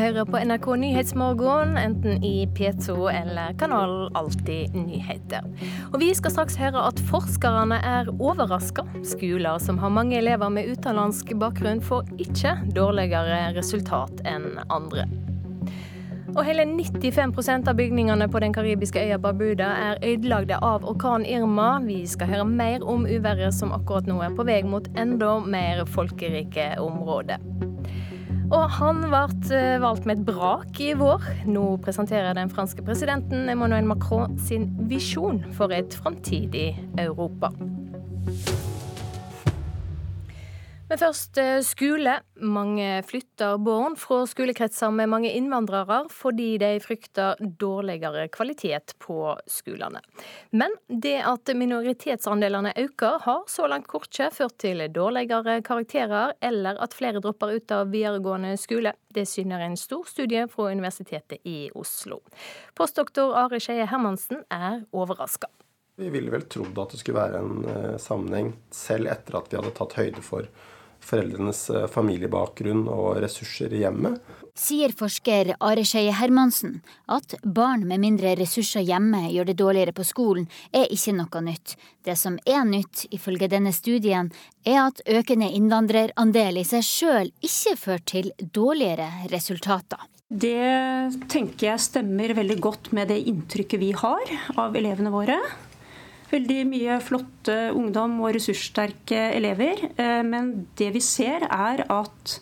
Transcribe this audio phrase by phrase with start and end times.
[0.00, 5.44] hører på NRK Nyhetsmorgen, enten i P2 eller kanalen Alltid nyheter.
[5.92, 8.86] Og Vi skal straks høre at forskerne er overraska.
[9.04, 15.08] Skoler som har mange elever med utenlandsk bakgrunn, får ikke dårligere resultat enn andre.
[16.34, 21.76] Og hele 95% av bygningene på den karibiske øya Barbuda er ødelagte av orkan Irma.
[21.84, 25.84] Vi skal høre mer om uværet som akkurat nå er på vei mot enda mer
[25.86, 27.38] folkerike områder.
[28.52, 29.22] Og han ble
[29.56, 31.24] eh, valgt med et brak i vår.
[31.48, 37.54] Nå presenterer den franske presidenten Emmanuel Macron sin visjon for et framtidig Europa.
[40.94, 42.12] Men først eh, skole.
[42.38, 49.98] Mange flytter barn fra skolekretser med mange innvandrere fordi de frykter dårligere kvalitet på skolene.
[50.54, 56.94] Men det at minoritetsandelene øker, har så langt kortje ført til dårligere karakterer eller at
[56.94, 58.92] flere dropper ut av videregående skole.
[59.10, 62.20] Det syner en stor studie fra Universitetet i Oslo.
[62.78, 65.50] Postdoktor Are Skeie Hermansen er overraska.
[65.98, 69.58] Vi ville vel trodd at det skulle være en uh, sammenheng, selv etter at vi
[69.58, 70.46] hadde tatt høyde for
[71.04, 74.20] foreldrenes uh, familiebakgrunn og ressurser i hjemmet.
[74.54, 76.76] Sier forsker Are Skeie Hermansen
[77.10, 81.74] at barn med mindre ressurser hjemme gjør det dårligere på skolen, er ikke noe nytt.
[82.06, 84.30] Det som er nytt, ifølge denne studien,
[84.62, 90.06] er at økende innvandrerandel i seg sjøl ikke fører til dårligere resultater.
[90.30, 95.36] Det tenker jeg stemmer veldig godt med det inntrykket vi har av elevene våre
[96.30, 99.80] veldig mye flotte ungdom og ressurssterke elever.
[99.96, 102.38] Eh, men det vi ser, er at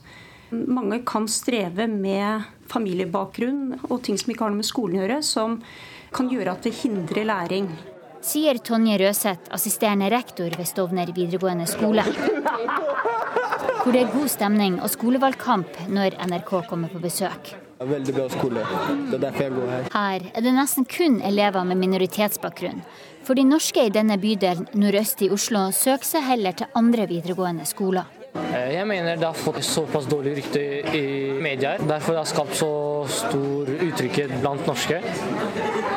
[0.52, 5.22] mange kan streve med familiebakgrunn og ting som ikke har noe med skolen å gjøre,
[5.24, 5.58] som
[6.12, 7.70] kan gjøre at det hindrer læring.
[8.22, 12.04] Sier Tonje Røseth, assisterende rektor ved Stovner videregående skole.
[13.82, 17.56] Hvor det er god stemning og skolevalgkamp når NRK kommer på besøk.
[17.88, 18.64] Veldig bra skole.
[19.10, 19.86] Det er derfor jeg går her.
[19.94, 22.82] Her er det nesten kun elever med minoritetsbakgrunn.
[23.26, 27.66] For de norske i denne bydelen nordøst i Oslo søker seg heller til andre videregående
[27.68, 28.08] skoler.
[28.32, 30.62] Eh, jeg mener det har fått såpass dårlig rykte
[30.96, 31.04] i
[31.42, 31.82] medier.
[31.84, 32.70] Derfor det har skapt så
[33.10, 35.00] stor utrygghet blant norske.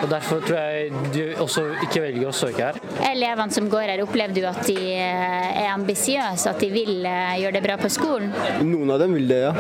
[0.01, 2.79] Og Derfor tror jeg de også ikke velger å søke her.
[3.09, 7.37] Elevene som går her, opplever du at de eh, er ambisiøse, at de vil eh,
[7.41, 8.33] gjøre det bra på skolen?
[8.65, 9.53] Noen av dem vil det, ja.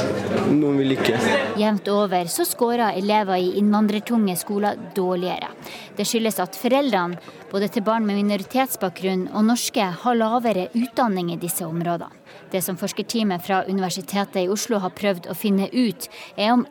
[0.51, 1.17] Noen vil ikke.
[1.59, 5.49] Jevnt over så skårer elever i innvandrertunge skoler dårligere.
[5.95, 7.17] Det skyldes at foreldrene,
[7.51, 12.11] både til barn med minoritetsbakgrunn og norske, har lavere utdanning i disse områdene.
[12.51, 16.07] Det som forskerteamet fra Universitetet i Oslo har prøvd å finne ut,
[16.37, 16.65] er om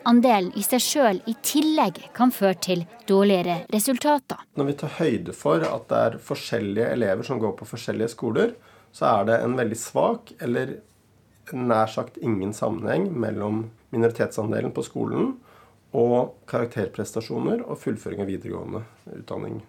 [0.00, 4.38] innvandrerandelen i seg sjøl i tillegg kan føre til dårligere resultater.
[4.56, 8.54] Når vi tar høyde for at det er forskjellige elever som går på forskjellige skoler,
[8.92, 10.80] så er det en veldig svak eller
[11.52, 15.36] nær sagt ingen sammenheng mellom minoritetsandelen på skolen
[15.92, 18.84] og karakterprestasjoner og fullføring av videregående
[19.16, 19.60] utdanning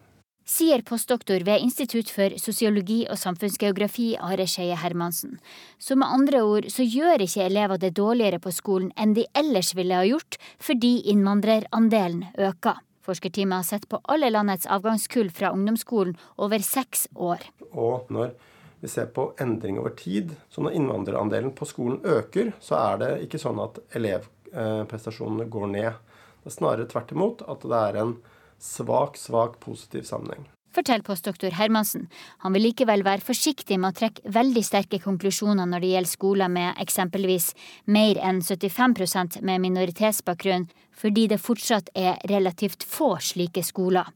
[0.51, 5.37] sier postdoktor ved Institutt for sosiologi og samfunnsgeografi Are Skeie Hermansen.
[5.79, 9.71] Så med andre ord så gjør ikke elever det dårligere på skolen enn de ellers
[9.77, 12.81] ville ha gjort, fordi innvandrerandelen øker.
[13.01, 17.47] Forskerteamet har sett på alle landets avgangskull fra ungdomsskolen over seks år.
[17.71, 18.35] Og når
[18.81, 23.09] vi ser på endring over tid, så når innvandrerandelen på skolen øker, så er det
[23.25, 25.97] ikke sånn at elevprestasjonene går ned.
[26.41, 28.15] Det er snarere tvert imot at det er en
[28.61, 30.45] svak, svak positiv sammenheng.
[30.71, 32.05] Forteller postdoktor Hermansen.
[32.45, 36.53] Han vil likevel være forsiktig med å trekke veldig sterke konklusjoner når det gjelder skoler
[36.53, 37.49] med eksempelvis
[37.91, 44.09] mer enn 75% med minoritetsbakgrunn, fordi det fortsatt er relativt få slike skoler.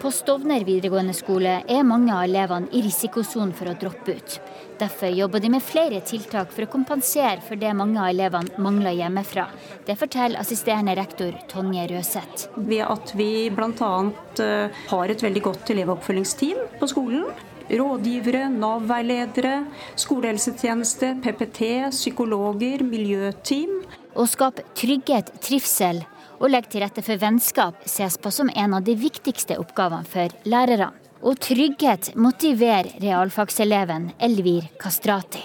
[0.00, 4.38] På Stovner videregående skole er mange av elevene i risikosonen for å droppe ut.
[4.80, 8.96] Derfor jobber de med flere tiltak for å kompensere for det mange av elevene mangler
[8.98, 9.46] hjemmefra.
[9.86, 12.48] Det forteller assisterende rektor Tonje Røseth.
[12.56, 13.94] Ved at vi bl.a.
[14.42, 17.30] Eh, har et veldig godt elevoppfølgingsteam på skolen.
[17.70, 19.66] Rådgivere, Nav-veiledere,
[20.00, 21.60] skolehelsetjeneste, PPT,
[21.94, 23.78] psykologer, miljøteam.
[24.12, 26.02] Å skape trygghet, trivsel
[26.42, 30.34] og legge til rette for vennskap ses på som en av de viktigste oppgavene for
[30.48, 30.90] lærerne.
[31.22, 35.44] Og trygghet motiverer realfagseleven Elvir Kastrati.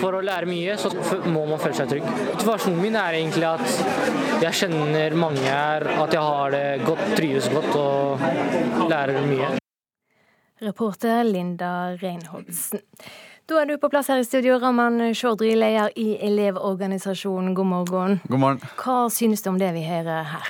[0.00, 0.90] For å lære mye, så
[1.30, 2.08] må man føle seg trygg.
[2.32, 7.46] Motivasjonen min er egentlig at jeg kjenner mange her, at jeg har det godt, trives
[7.52, 9.52] godt og lærer mye.
[10.58, 12.80] Reporter Linda Reinholdsen.
[13.46, 17.52] Da er du på plass her i studio, Raman Chaudhry, leder i Elevorganisasjonen.
[17.54, 18.16] God morgen.
[18.24, 18.62] God morgen.
[18.80, 20.48] Hva synes du om det vi hører her?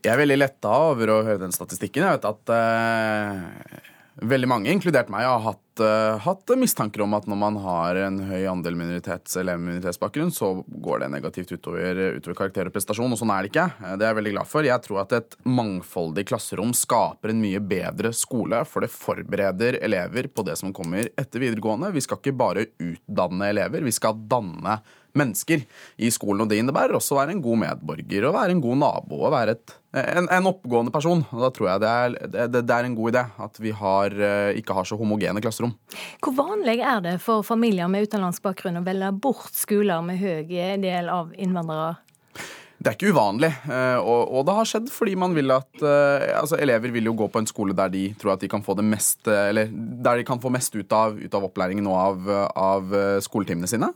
[0.00, 2.06] Jeg er veldig letta over å høre den statistikken.
[2.06, 7.26] Jeg vet at uh, veldig mange, inkludert meg, har hatt uh, hatt, mistanker om at
[7.28, 12.38] når man har en høy andel minoritets, eller minoritetsbakgrunn, så går det negativt utover, utover,
[12.38, 13.12] karakter og prestasjon.
[13.12, 13.66] Og sånn er det ikke.
[13.84, 14.68] Det er jeg veldig glad for.
[14.68, 20.30] Jeg tror at et mangfoldig klasserom skaper en mye bedre skole, for det forbereder elever
[20.32, 21.92] på det som kommer etter videregående.
[21.96, 24.80] Vi skal ikke bare utdanne elever, vi skal danne
[25.18, 25.64] mennesker
[25.96, 26.44] i skolen.
[26.44, 29.34] Og det innebærer også å være en god medborger, og være en god nabo og
[29.34, 31.24] være et, en, en, oppegående person.
[31.32, 32.16] Og da tror jeg det er,
[32.52, 35.74] det, det er en god idé at vi har, eh, ikke har så homogene klasserom.
[36.24, 40.44] Hvor vanlig er det for familier med utenlandsk bakgrunn å velge bort skoler med høy
[40.82, 41.96] del av innvandrere?
[42.76, 46.58] Det er ikke uvanlig, eh, og, det har skjedd fordi man vil at eh, altså
[46.60, 48.84] Elever vil jo gå på en skole der de tror at de kan få det
[48.84, 52.94] mest Eller der de kan få mest ut av, ut av opplæringen og av, av
[53.24, 53.88] skoletimene sine.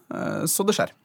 [0.48, 0.96] Så det skjer.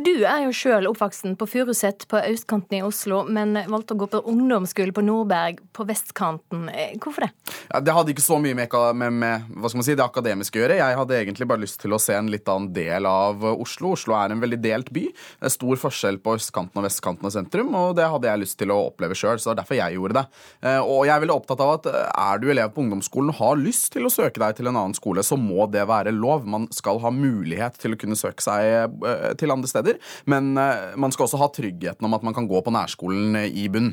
[0.00, 4.06] Du er jo sjøl oppvoksen på Furuset på østkanten i Oslo, men valgte å gå
[4.08, 6.68] på ungdomsskole på Nordberg på vestkanten.
[6.72, 7.30] Eh, hvorfor det?
[7.68, 10.78] Ja, det hadde ikke så mye med, med, med, si, det akademiske å gjøre.
[10.80, 13.92] Jeg hadde egentlig bare lyst til å se en litt annen del av Oslo.
[13.96, 15.04] Oslo er en veldig delt by.
[15.12, 18.58] Det er stor forskjell på østkanten og vestkanten og sentrum, og det hadde jeg lyst
[18.62, 20.24] til å oppleve sjøl, så det er derfor jeg gjorde det.
[20.64, 23.40] Eh, og jeg er veldig opptatt av at eh, er du elev på ungdomsskolen og
[23.42, 26.48] har lyst til å søke deg til en annen skole, så må det være lov.
[26.48, 28.96] Man skal ha mulighet til å kunne søke seg
[29.40, 29.98] til andre steder.
[30.30, 33.50] Men eh, man skal også ha tryggheten om at man kan gå på nærskolen eh,
[33.50, 33.92] i bunn.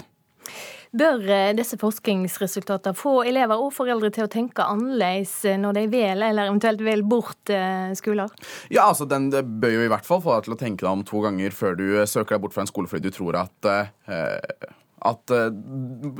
[0.98, 6.24] Bør eh, disse forskningsresultatene få elever og foreldre til å tenke annerledes når de vel,
[6.30, 7.52] eller eventuelt vel bort
[8.00, 8.32] skoler?
[8.72, 11.06] Ja, altså Den bør jo i hvert fall få deg til å tenke deg om
[11.08, 14.74] to ganger før du søker deg bort fra en skole fordi du tror at eh,
[15.08, 15.30] at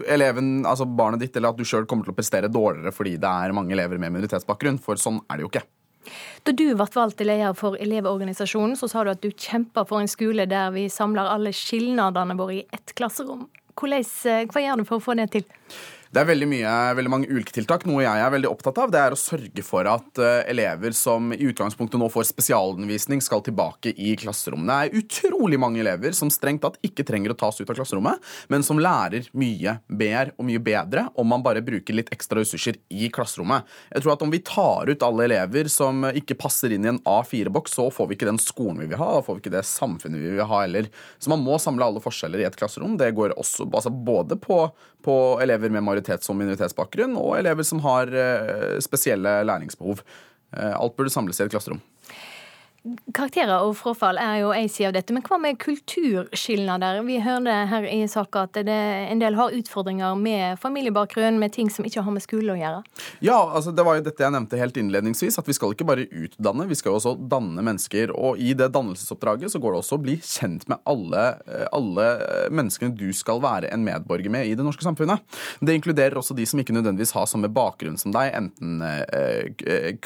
[0.06, 3.32] eleven, altså barnet ditt eller at du sjøl kommer til å prestere dårligere fordi det
[3.32, 4.78] er mange elever med minoritetsbakgrunn.
[4.80, 5.64] For sånn er det jo ikke.
[6.44, 10.04] Da du ble valgt til leder for Elevorganisasjonen, så sa du at du kjemper for
[10.04, 13.48] en skole der vi samler alle skilnadene våre i ett klasserom.
[13.78, 15.46] Eh, hva gjør du for å få det til?
[16.18, 17.84] Det er veldig, mye, veldig mange ulike tiltak.
[17.86, 21.28] Noe jeg er veldig opptatt av, det er å sørge for at uh, elever som
[21.30, 24.80] i utgangspunktet nå får spesialundervisning, skal tilbake i klasserommene.
[24.80, 28.24] Det er utrolig mange elever som strengt tatt ikke trenger å tas ut av klasserommet,
[28.50, 32.82] men som lærer mye bedre og mye bedre om man bare bruker litt ekstra ressurser
[32.90, 33.70] i klasserommet.
[33.94, 37.02] Jeg tror at om vi tar ut alle elever som ikke passer inn i en
[37.06, 39.66] A4-boks, så får vi ikke den skolen vi vil ha, da får vi ikke det
[39.70, 40.90] samfunnet vi vil ha heller.
[41.22, 42.98] Så man må samle alle forskjeller i et klasserom.
[42.98, 44.64] Det går også altså både på,
[45.06, 50.02] på elever med majoritets- og minoritetsbakgrunn, og elever som har eh, spesielle læringsbehov.
[50.56, 51.82] Eh, alt burde samles i et klasserom.
[53.16, 57.02] Karakterer og frafall er jo en side av dette, men hva med kulturskilnader?
[57.08, 58.76] Vi hørte her i saka at det,
[59.12, 62.84] en del har utfordringer med familiebakgrunn, med ting som ikke har med skole å gjøre.
[63.26, 66.06] Ja, altså det var jo dette jeg nevnte helt innledningsvis, at vi skal ikke bare
[66.08, 68.14] utdanne, vi skal jo også danne mennesker.
[68.16, 71.26] Og i det dannelsesoppdraget så går det også å bli kjent med alle,
[71.76, 72.08] alle
[72.54, 75.26] menneskene du skal være en medborger med i det norske samfunnet.
[75.60, 79.98] Det inkluderer også de som ikke nødvendigvis har samme bakgrunn som deg, enten eh,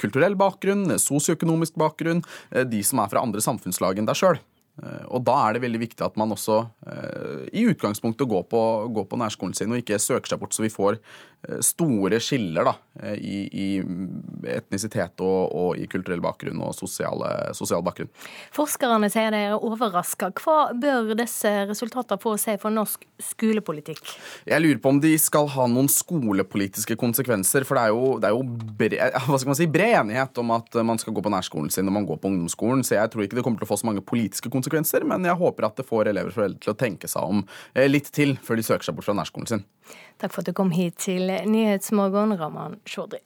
[0.00, 2.29] kulturell bakgrunn, sosioøkonomisk bakgrunn, Eh,
[2.70, 4.40] de som er fra andre samfunnslag enn deg sjøl.
[4.80, 8.62] Eh, og da er det veldig viktig at man også eh, i utgangspunktet går på,
[8.94, 11.29] går på nærskolen sin og ikke søker seg bort, så vi får Eh,
[11.64, 13.68] store skiller da, eh, i, i
[14.52, 18.10] etnisitet og, og, i kulturell bakgrunn og sosiale, sosial bakgrunn.
[18.54, 20.30] Forskerne sier de er overraska.
[20.36, 24.12] Hva bør disse resultatene få å si for norsk skolepolitikk?
[24.50, 27.64] Jeg lurer på om de skal ha noen skolepolitiske konsekvenser.
[27.68, 28.44] For det er jo, det er jo
[28.82, 32.20] bred, si, bred enighet om at man skal gå på nærskolen sin når man går
[32.20, 32.84] på ungdomsskolen.
[32.84, 35.40] Så jeg tror ikke det kommer til å få så mange politiske konsekvenser, men jeg
[35.40, 38.36] håper at det får elever og foreldre til å tenke seg om eh, litt til
[38.44, 39.68] før de søker seg bort fra nærskolen sin.
[40.20, 43.24] Takk for at du kom hit til Nyhetsmorgen, Raman Chaudhry.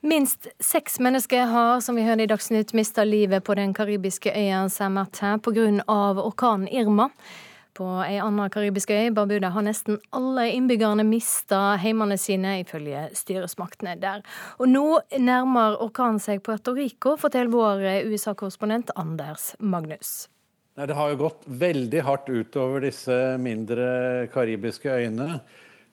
[0.00, 4.68] Minst seks mennesker har, som vi hørte i Dagsnytt, mista livet på den karibiske øya
[4.70, 5.84] San Martin pga.
[6.22, 7.10] orkanen Irma.
[7.74, 13.94] På ei anna karibisk øy, Barbuda, har nesten alle innbyggerne mista heimene sine, ifølge styresmaktene
[14.00, 14.22] der.
[14.58, 20.28] Og nå nærmer orkanen seg Puerto Rico, forteller vår USA-korrespondent Anders Magnus.
[20.78, 25.40] Det har jo gått veldig hardt utover disse mindre karibiske øyene.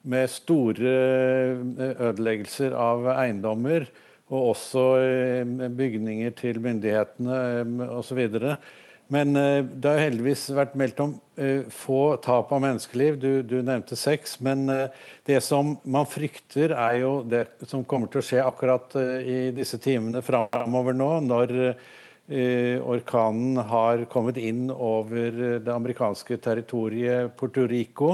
[0.08, 3.88] Med store eh, ødeleggelser av eiendommer,
[4.30, 8.22] og også eh, bygninger til myndighetene eh, osv.
[9.12, 11.14] Men det har heldigvis vært meldt om
[11.72, 13.16] få tap av menneskeliv.
[13.22, 14.34] Du, du nevnte seks.
[14.44, 14.66] Men
[15.24, 19.80] det som man frykter, er jo det som kommer til å skje akkurat i disse
[19.80, 21.56] timene framover nå, når
[22.28, 28.10] orkanen har kommet inn over det amerikanske territoriet Puerto Rico,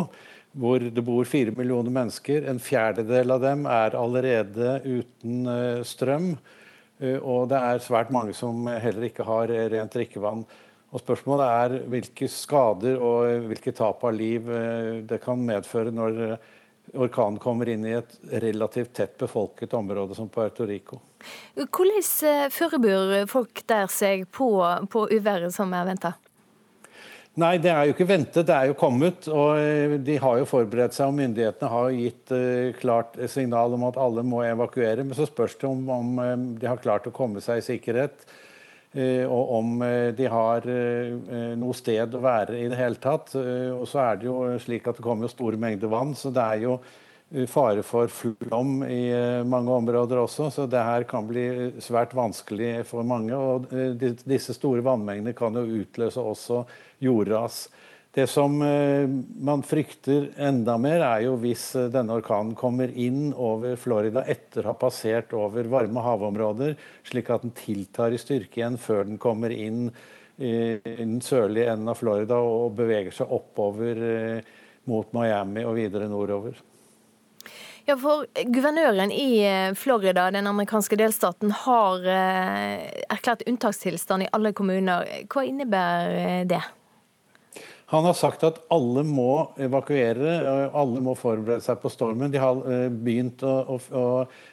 [0.54, 2.46] hvor det bor fire millioner mennesker.
[2.46, 5.50] En fjerdedel av dem er allerede uten
[5.82, 6.36] strøm.
[7.26, 10.46] Og det er svært mange som heller ikke har rent drikkevann.
[10.94, 14.46] Og Spørsmålet er hvilke skader og hvilke tap av liv
[15.10, 16.22] det kan medføre når
[16.94, 21.02] orkanen kommer inn i et relativt tett befolket område som Puerto Rico.
[21.56, 24.52] Hvordan forbereder folk der seg på,
[24.92, 26.14] på uværet som er venta?
[27.42, 29.26] Nei, det er jo ikke ventet, det er jo kommet.
[29.34, 33.88] Og eh, de har jo forberedt seg, og myndighetene har gitt uh, klart signal om
[33.90, 35.02] at alle må evakuere.
[35.02, 38.26] Men så spørs det om, om de har klart å komme seg i sikkerhet.
[38.94, 39.80] Og om
[40.14, 40.68] de har
[41.58, 43.32] noe sted å være i det hele tatt.
[43.34, 46.44] og så er det jo slik at det kommer jo store mengder vann, så det
[46.44, 46.76] er jo
[47.50, 49.08] fare for flom i
[49.50, 50.52] mange områder også.
[50.54, 51.46] Så det her kan bli
[51.82, 53.34] svært vanskelig for mange.
[53.34, 53.72] Og
[54.26, 56.64] disse store vannmengdene kan jo utløse også
[57.04, 57.66] jordras.
[58.14, 59.10] Det som eh,
[59.42, 64.62] man frykter enda mer, er jo hvis eh, denne orkanen kommer inn over Florida etter
[64.62, 66.76] å ha passert over varme havområder,
[67.10, 69.88] slik at den tiltar i styrke igjen før den kommer inn
[70.38, 74.54] i den sørlige enden av Florida og beveger seg oppover eh,
[74.94, 76.62] mot Miami og videre nordover.
[77.86, 79.44] Ja, for Guvernøren i
[79.76, 85.04] Florida, den amerikanske delstaten, har erklært unntakstilstand i alle kommuner.
[85.28, 86.62] Hva innebærer det?
[87.94, 90.32] Han har sagt at alle må evakuere,
[90.74, 92.32] alle må forberede seg på stormen.
[92.34, 94.06] De har eh, begynt å, å, å,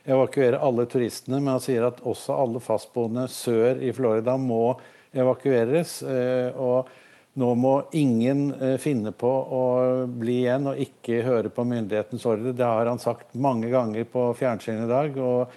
[0.05, 4.75] evakuere alle turistene, men han sier at også alle fastboende sør i Florida må
[5.17, 6.03] evakueres.
[6.05, 6.91] Eh, og
[7.39, 9.65] nå må ingen eh, finne på å
[10.11, 12.55] bli igjen og ikke høre på myndighetens ordre.
[12.57, 15.19] Det har han sagt mange ganger på fjernsyn i dag.
[15.19, 15.53] og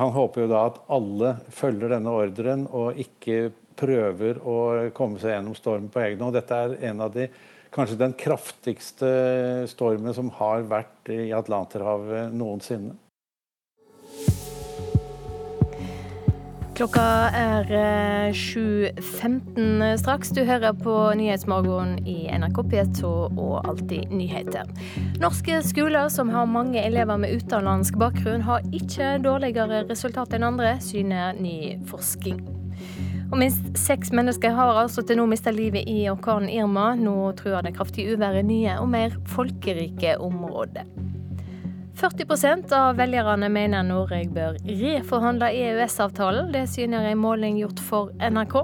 [0.00, 3.50] Han håper jo da at alle følger denne ordren og ikke
[3.80, 4.56] prøver å
[4.96, 6.36] komme seg gjennom stormen på egen hånd.
[6.36, 7.28] Dette er en av de,
[7.74, 9.12] kanskje den kraftigste
[9.70, 12.96] stormen som har vært i Atlanterhavet noensinne.
[16.80, 17.66] Klokka er
[18.32, 20.30] 7.15 eh, straks.
[20.32, 24.64] Du hører på Nyhetsmorgen i NRK P2 og Alltid nyheter.
[25.20, 30.78] Norske skoler som har mange elever med utenlandsk bakgrunn, har ikke dårligere resultat enn andre,
[30.80, 32.40] syner ny forskning.
[33.28, 36.94] Og minst seks mennesker har altså til nå mista livet i orkanen Irma.
[36.96, 40.88] Nå truer det kraftige uværet nye og mer folkerike områder.
[42.00, 46.48] 40% av velgerne mener Norge bør reforhandle EØS-avtalen.
[46.54, 48.56] Det syner en måling gjort for NRK.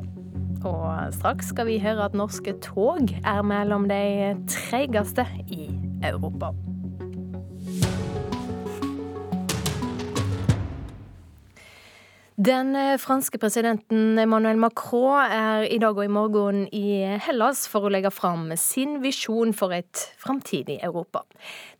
[0.66, 0.87] Og
[1.19, 5.69] straks skal vi høre at norske tog er mellom de treigeste i
[6.00, 6.55] Europa.
[12.37, 17.87] Den eh, franske presidenten Emmanuel Macron er i dag og i morgen i Hellas for
[17.87, 21.23] å legge fram sin visjon for et framtidig Europa.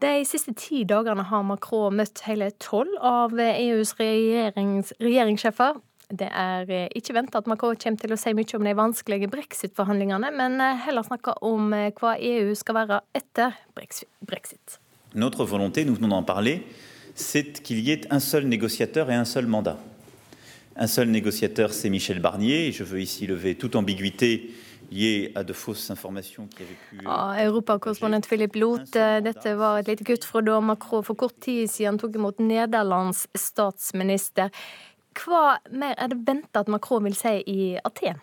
[0.01, 5.77] De siste ti dagene har Macron møtt hele tolv av EUs regjerings, regjeringssjefer.
[6.09, 9.29] Det er eh, ikke venta at Macron kommer til å si mye om de vanskelige
[9.35, 11.69] brexit-forhandlingene, men eh, heller snakke om
[12.01, 14.79] hva EU skal være etter brexit.
[15.13, 16.65] Notre volonté, nous venons d'en parler,
[17.15, 19.77] c'est qu'il y ait un seul négociateur et un seul mandat.
[20.79, 22.69] Un seul négociateur, c'est Michel Barnier.
[22.69, 24.51] Et je veux ici lever toute ambiguïté
[24.91, 29.89] liée à de fausses informations qui avaient pu ja, Europakorrespondent Philip Loth, dette var et
[29.89, 34.53] lite kutt fra da Macron for kort tid siden tok imot Nederlands statsminister.
[35.17, 38.21] Hva mer er det venta at Macron vil si i Aten?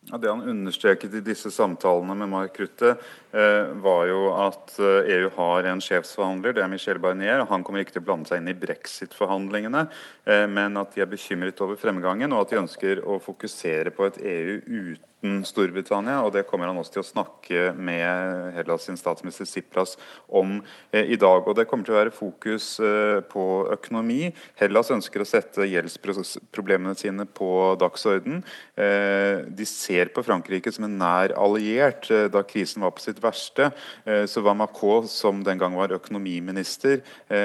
[0.00, 2.94] Det han understreket i disse samtalene med Mark Rutte,
[3.32, 7.42] eh, var jo at EU eh, e har en sjefsforhandler, det er Michel Barnier.
[7.42, 9.84] og Han kommer ikke til å blande seg inn i brexit-forhandlingene,
[10.24, 14.08] eh, men at de er bekymret over fremgangen, og at de ønsker å fokusere på
[14.08, 16.22] et EU uten uten Storbritannia.
[16.24, 19.96] og Det kommer han også til å snakke med Hellas sin statsminister Sipras
[20.28, 20.62] om
[20.92, 21.46] eh, i dag.
[21.46, 24.32] og Det kommer til å være fokus eh, på økonomi.
[24.56, 28.42] Hellas ønsker å sette gjeldsproblemene sine på dagsorden.
[28.76, 32.08] Eh, de ser på Frankrike som en nær alliert.
[32.32, 33.70] Da krisen var på sitt verste,
[34.04, 37.00] så var Macron, som den gang var økonomiminister,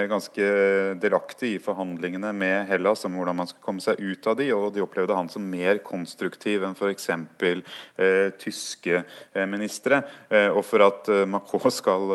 [0.09, 0.45] ganske
[1.01, 4.71] delaktig i forhandlingene med Hellas om hvordan man skulle komme seg ut av de, og
[4.75, 7.09] de opplevde han som mer konstruktiv enn f.eks
[8.39, 9.03] tyske
[9.33, 10.01] eh, ministre.
[10.29, 12.11] Eh, og for at eh, Macron skal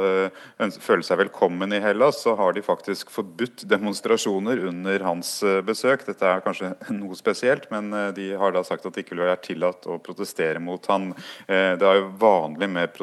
[0.80, 5.32] føle seg velkommen i Hellas, så har de faktisk forbudt demonstrasjoner under hans
[5.66, 6.04] besøk.
[6.06, 9.40] Dette er kanskje noe spesielt, men de har da sagt at det ikke vil være
[9.44, 11.10] tillatt å protestere mot han.
[11.46, 12.94] Det er jo vanlig med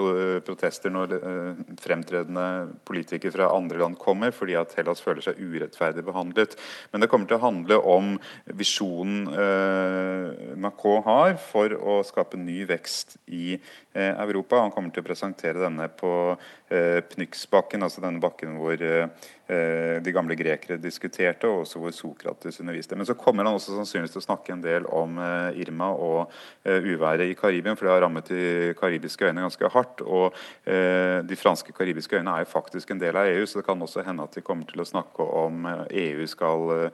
[0.45, 1.15] protester når
[1.81, 2.45] fremtredende
[2.87, 6.55] politikere fra andre land kommer, fordi at Hellas føler seg urettferdig behandlet.
[6.93, 8.13] Men det kommer til å handle om
[8.57, 9.27] visjonen
[10.61, 13.58] Macron har for å skape ny vekst i
[13.94, 14.60] eh, Europa.
[14.62, 16.12] Han kommer til å presentere denne på
[16.70, 19.08] eh, Pnyksbakken, altså denne bakken hvor eh,
[20.03, 22.98] de gamle grekere diskuterte, og også hvor Sokrates underviste.
[23.00, 25.15] Men så kommer han også sannsynligvis til å snakke en del om
[25.56, 26.36] Irma og
[26.67, 30.03] uværet i Karibien, for det har rammet de karibiske øyene ganske hardt.
[30.03, 30.36] Og
[30.67, 34.03] de franske karibiske øyene er jo faktisk en del av EU, så det kan også
[34.03, 36.91] hende at de kommer til å snakke om EU skal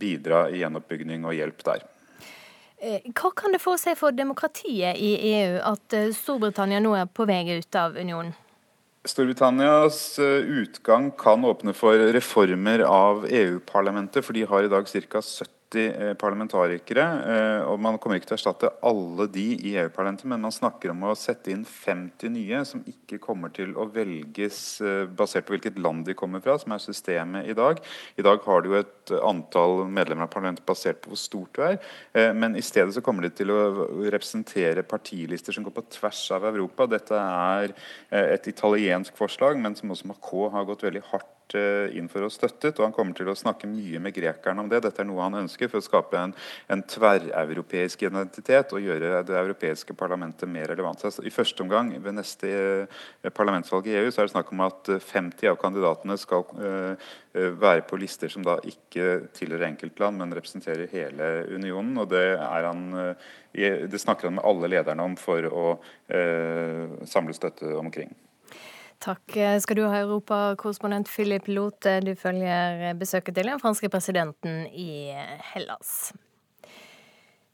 [0.00, 1.84] bidra i gjenoppbygging og hjelp der.
[2.82, 7.06] Eh, hva kan det få seg for demokratiet i EU at eh, Storbritannia nå er
[7.06, 8.32] på vei ut av unionen?
[9.06, 15.22] Storbritannias eh, utgang kan åpne for reformer av EU-parlamentet, for de har i dag ca.
[15.22, 17.04] 70 90 parlamentarikere.
[17.32, 20.92] Eh, og Man kommer ikke til å erstatte alle de i EU-parlamentet, men man snakker
[20.92, 25.56] om å sette inn 50 nye som ikke kommer til å velges eh, basert på
[25.56, 27.80] hvilket land de kommer fra, som er systemet i dag.
[28.16, 31.64] I dag har du jo et antall medlemmer av parlamentet basert på hvor stort du
[31.66, 31.78] er.
[32.14, 33.60] Eh, men i stedet så kommer de til å
[34.04, 36.88] representere partilister som går på tvers av Europa.
[36.90, 37.76] Dette er
[38.12, 42.32] et italiensk forslag, men som også Macron har gått veldig hardt Eh, inn for og
[42.32, 42.78] støttet.
[42.78, 44.82] og Han kommer til å snakke mye med grekerne om det.
[44.84, 46.34] Dette er noe han ønsker for å skape en,
[46.72, 51.02] en tverreuropeisk identitet og gjøre det europeiske parlamentet mer relevant.
[51.02, 54.64] Så I første omgang ved neste eh, parlamentsvalg i EU så er det snakk om
[54.64, 56.44] at 50 av kandidatene skal
[57.32, 61.96] være på lister som da ikke tilhører enkeltland, men representerer hele unionen.
[62.02, 62.82] og Det, han,
[63.52, 65.64] det snakker han med alle lederne om for å
[67.08, 68.12] samle støtte omkring.
[69.02, 71.96] Takk skal du ha, europakorrespondent Philip Lote.
[72.06, 75.10] Du følger besøket til den franske presidenten i
[75.52, 76.12] Hellas.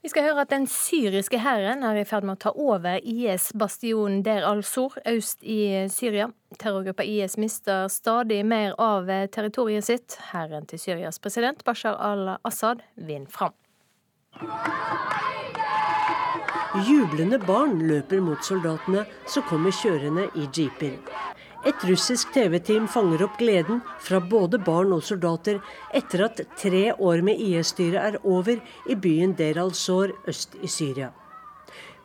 [0.03, 4.21] Vi skal høre at den syriske hæren er i ferd med å ta over IS-bastionen
[4.25, 6.29] Der al-Sur øst i Syria.
[6.61, 10.19] Terrorgruppa IS mister stadig mer av territoriet sitt.
[10.31, 13.57] Hæren til Syrias president Bashar al-Assad vinner fram.
[16.87, 20.95] Jublende barn løper mot soldatene som kommer kjørende i jeeper.
[21.67, 25.59] Et russisk TV-team fanger opp gleden fra både barn og soldater
[25.95, 31.11] etter at tre år med IS-styret er over i byen Der al-Sor øst i Syria.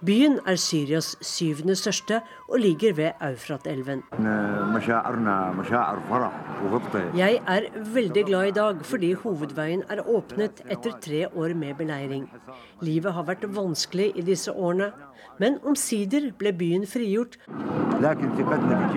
[0.03, 2.17] Byen er Syrias syvende største
[2.49, 4.01] og ligger ved Eufrat-elven.
[7.15, 12.27] Jeg er veldig glad i dag fordi hovedveien er åpnet etter tre år med beleiring.
[12.83, 14.91] Livet har vært vanskelig i disse årene,
[15.39, 17.39] men omsider ble byen frigjort.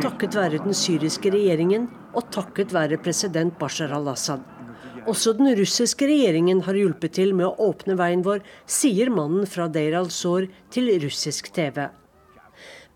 [0.03, 1.87] Takket være den syriske regjeringen
[2.19, 4.56] og takket være president Bashar al-Assad.
[5.07, 9.69] Også den russiske regjeringen har hjulpet til med å åpne veien vår, sier mannen fra
[9.71, 11.85] Deir al-Sor til russisk TV.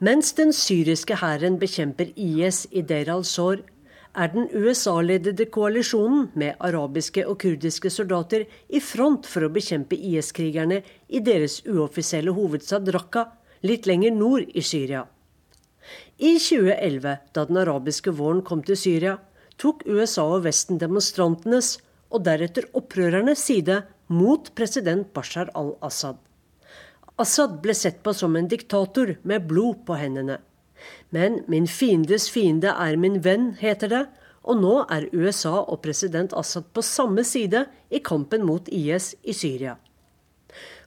[0.03, 3.61] Mens den syriske hæren bekjemper IS i Deir al-Sor,
[4.18, 10.81] er den USA-ledede koalisjonen med arabiske og kurdiske soldater i front for å bekjempe IS-krigerne
[11.07, 13.29] i deres uoffisielle hovedstad Raqqa,
[13.62, 15.05] litt lenger nord i Syria.
[16.18, 19.14] I 2011, da den arabiske våren kom til Syria,
[19.62, 21.77] tok USA og Vesten demonstrantenes
[22.11, 26.18] og deretter opprørernes side mot president Bashar al-Assad.
[27.20, 30.38] Assad ble sett på som en diktator med blod på hendene.
[31.12, 34.05] Men min fiendes fiende er min venn, heter det,
[34.40, 39.37] og nå er USA og president Assad på samme side i kampen mot IS i
[39.37, 39.77] Syria.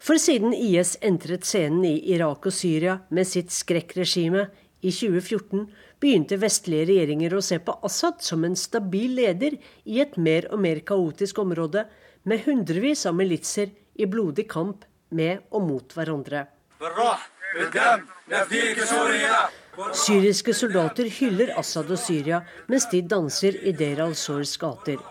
[0.03, 4.49] For siden IS entret scenen i Irak og Syria med sitt skrekkregime
[4.83, 5.67] i 2014,
[6.03, 9.55] begynte vestlige regjeringer å se på Assad som en stabil leder
[9.87, 11.85] i et mer og mer kaotisk område,
[12.23, 16.45] med hundrevis av militser i blodig kamp med og mot hverandre.
[20.03, 25.01] Syriske soldater hyller Assad og Syria mens de danser i Deir al-Sors gater.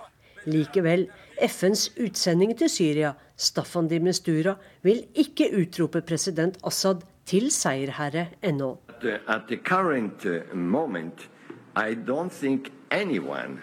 [0.48, 1.06] Likevel,
[1.42, 8.74] FNs utsending til Syria, Staffan de Mistura, vil ikke utrope president Assad til seierherre ennå.
[9.04, 11.28] At the current uh, moment,
[11.74, 13.58] I don't think anyone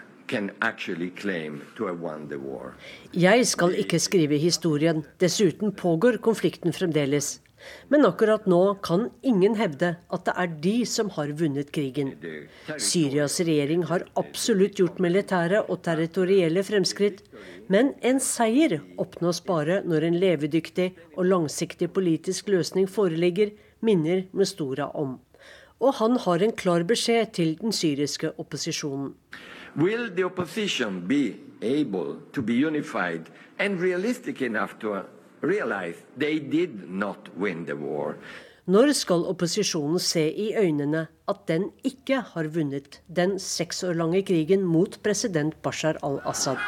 [3.10, 7.40] jeg skal ikke skrive historien, dessuten pågår konflikten fremdeles.
[7.90, 12.12] Men akkurat nå kan ingen hevde at det er de som har vunnet krigen.
[12.78, 17.24] Syrias regjering har absolutt gjort militære og territorielle fremskritt,
[17.66, 23.50] men en seier oppnås bare når en levedyktig og langsiktig politisk løsning foreligger,
[23.82, 25.18] minner Mestora om.
[25.80, 29.14] Og han har en klar beskjed til den syriske opposisjonen.
[29.76, 35.02] Will the opposition be able to be unified and realistic enough to
[35.42, 38.14] realize they did not win the war?
[38.66, 44.22] Når skal opposisjonen se i øynene at den ikke har vunnet den seks år lange
[44.22, 46.60] krigen mot president Bashar al-Assad?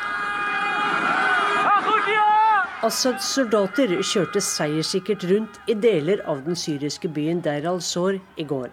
[2.82, 8.72] Assads soldater kjørte seierssikkert rundt i deler av den syriske byen Deir al-Sor i går.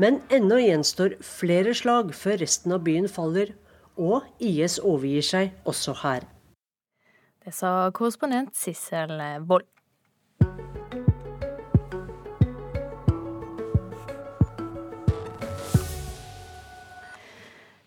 [0.00, 3.54] Men ennå gjenstår flere slag før resten av byen faller,
[4.00, 6.24] og IS overgir seg også her.
[7.44, 9.12] Det sa korrespondent Sissel
[9.48, 9.68] Wold.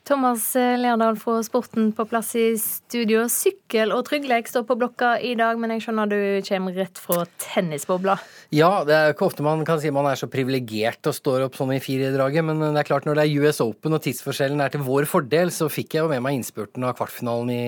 [0.03, 3.21] Thomas Lerdal fra Sporten på plass i studio.
[3.31, 7.21] Sykkel og trygglek står på blokka i dag, men jeg skjønner du kommer rett fra
[7.39, 8.17] tennisbobla?
[8.51, 11.55] Ja, det er ikke ofte man kan si man er så privilegert og står opp
[11.55, 14.73] sånn i firedraget, men det er klart når det er US Open og tidsforskjellen er
[14.73, 17.63] til vår fordel, så fikk jeg jo med meg innspurten av kvartfinalen i,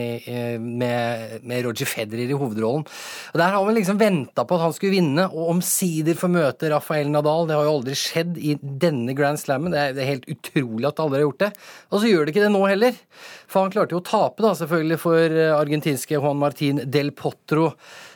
[0.59, 2.83] med, med, Roger Federer i hovedrollen.
[3.31, 6.73] Og Der har man liksom venta på at han skulle vinne, og omsider få møte
[6.73, 7.47] Rafael Nadal.
[7.47, 9.71] Det har jo aldri skjedd i denne Grand Slammen.
[9.71, 11.51] Det er, det helt utrolig at alle har gjort det.
[11.95, 12.97] Og så gjør gjør det ikke det nå heller.
[13.45, 17.73] For han klarte jo å tape, da, selvfølgelig, for eh, argentinske Juan Martin del Potro.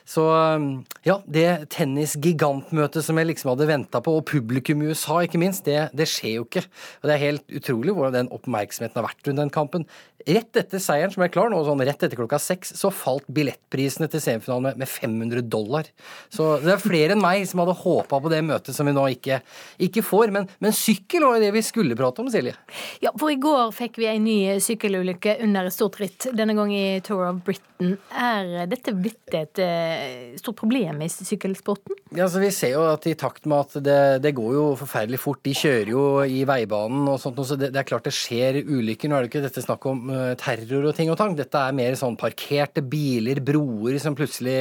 [0.09, 0.69] Så um,
[1.05, 5.67] ja, det tennisgigantmøtet som jeg liksom hadde venta på, og publikum i USA ikke minst,
[5.69, 6.63] det, det, skjer jo ikke.
[7.01, 9.85] Og det er helt utrolig hvordan den oppmerksomheten har vært rundt den kampen.
[10.27, 14.09] Rett etter seieren, som er klar nå, sånn rett etter klokka seks, så falt billettprisene
[14.11, 15.87] til semifinalen med, med 500 dollar.
[16.33, 19.05] Så det er flere enn meg som hadde håpa på det møtet som vi nå
[19.13, 19.39] ikke,
[19.87, 20.33] ikke får.
[20.35, 22.57] Men, men sykkel var jo det vi skulle prate om, Silje.
[23.05, 26.73] Ja, for i går fikk vi en ny sykkelulykke under et stort ritt, denne gang
[26.73, 27.95] i Tour of Britain.
[28.11, 29.98] Er dette blitt et eh,
[30.39, 31.97] stort problem i sykkelsporten?
[32.15, 35.19] Ja, altså Vi ser jo at i takt med at det, det, går jo forferdelig
[35.21, 38.61] fort, de kjører jo i veibanen og sånt, så det, det, er klart det skjer
[38.63, 39.11] ulykker.
[39.11, 41.35] Nå er det ikke dette snakk om uh, terror og ting og tang.
[41.37, 44.57] Dette er mer sånn parkerte biler, broer som plutselig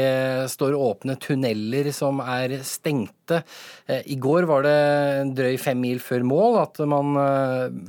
[0.53, 3.42] står åpne, tunneler som er stengte.
[3.88, 4.77] Uh, I går var det
[5.22, 7.16] en drøy fem mil før mål at man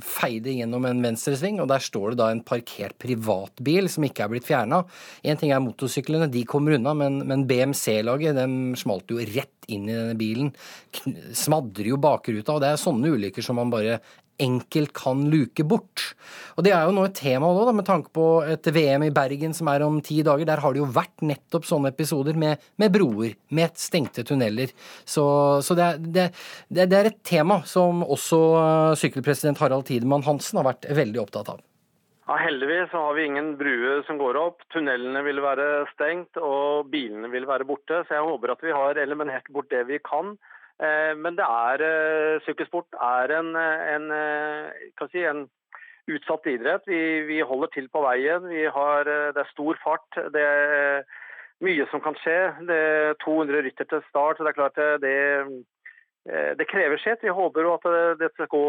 [0.04, 4.32] feide gjennom en venstresving, og der står det da en parkert privatbil som ikke er
[4.32, 4.82] blitt fjerna.
[5.26, 8.46] Én ting er motorsyklene, de kommer unna, men, men men BMC-laget de
[8.80, 10.50] smalt jo rett inn i denne bilen.
[11.36, 12.56] Smadrer jo bakruta.
[12.56, 14.00] Og det er sånne ulykker som man bare
[14.40, 16.14] enkelt kan luke bort.
[16.56, 19.12] Og Det er jo nå et tema nå, da, med tanke på et VM i
[19.12, 20.48] Bergen som er om ti dager.
[20.48, 24.72] Der har det jo vært nettopp sånne episoder med, med broer, med stengte tunneler.
[25.04, 25.24] Så,
[25.60, 26.28] så det, er, det,
[26.72, 28.40] det, er, et tema som også
[29.00, 31.60] sykkelpresident Harald Tidemann Hansen har vært veldig opptatt av.
[32.30, 34.60] Ja, Heldigvis har vi ingen bruer som går opp.
[34.70, 38.04] Tunnelene vil være stengt og bilene vil være borte.
[38.06, 40.36] Så jeg håper at vi har eliminert bort det vi kan.
[40.78, 45.42] Eh, men det er, eh, sykkelsport er en, en, eh, si, en
[46.06, 46.86] utsatt idrett.
[46.86, 47.00] Vi,
[47.32, 48.46] vi, holder til på veien.
[48.78, 50.22] Har, det er stor fart.
[50.30, 51.02] Det er
[51.66, 52.38] mye som kan skje.
[52.70, 54.38] Det er 200 rytter til start.
[54.38, 55.18] så det er klart det,
[56.28, 57.22] det krever sitt.
[57.24, 57.86] Vi håper jo at
[58.20, 58.64] det skal gå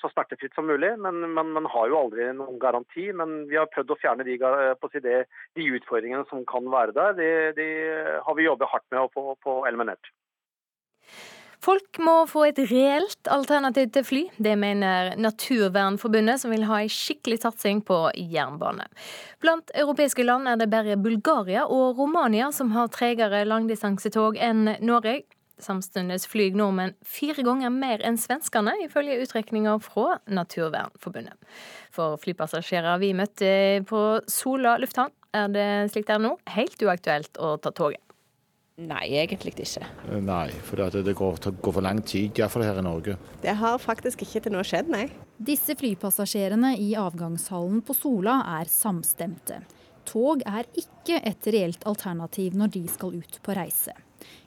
[0.00, 0.92] så smertefritt som mulig.
[0.98, 3.06] Men man har jo aldri noen garanti.
[3.14, 4.36] Men vi har prøvd å fjerne de,
[4.92, 5.22] si det,
[5.54, 7.16] de utfordringene som kan være der.
[7.20, 7.70] De, de
[8.26, 10.10] har vi jobbet hardt med å få, få eliminert.
[11.66, 14.22] Folk må få et reelt alternativ til fly.
[14.38, 18.86] Det mener Naturvernforbundet, som vil ha en skikkelig satsing på jernbane.
[19.42, 25.24] Blant europeiske land er det bare Bulgaria og Romania som har tregere langdistansetog enn Norge.
[25.62, 31.36] Samtidig flyr nordmenn fire ganger mer enn svenskene, ifølge utrekninger fra Naturvernforbundet.
[31.96, 33.52] For flypassasjerer vi møtte
[33.88, 38.02] på Sola lufthavn, er det slik det er nå, helt uaktuelt å ta toget.
[38.76, 39.86] Nei, egentlig ikke.
[40.20, 43.14] Nei, for det går, går for lang tid, iallfall her i Norge.
[43.40, 45.06] Det har faktisk ikke til nå skjedd, nei.
[45.40, 49.62] Disse flypassasjerene i avgangshallen på Sola er samstemte.
[50.06, 53.96] Tog er ikke et reelt alternativ når de skal ut på reise.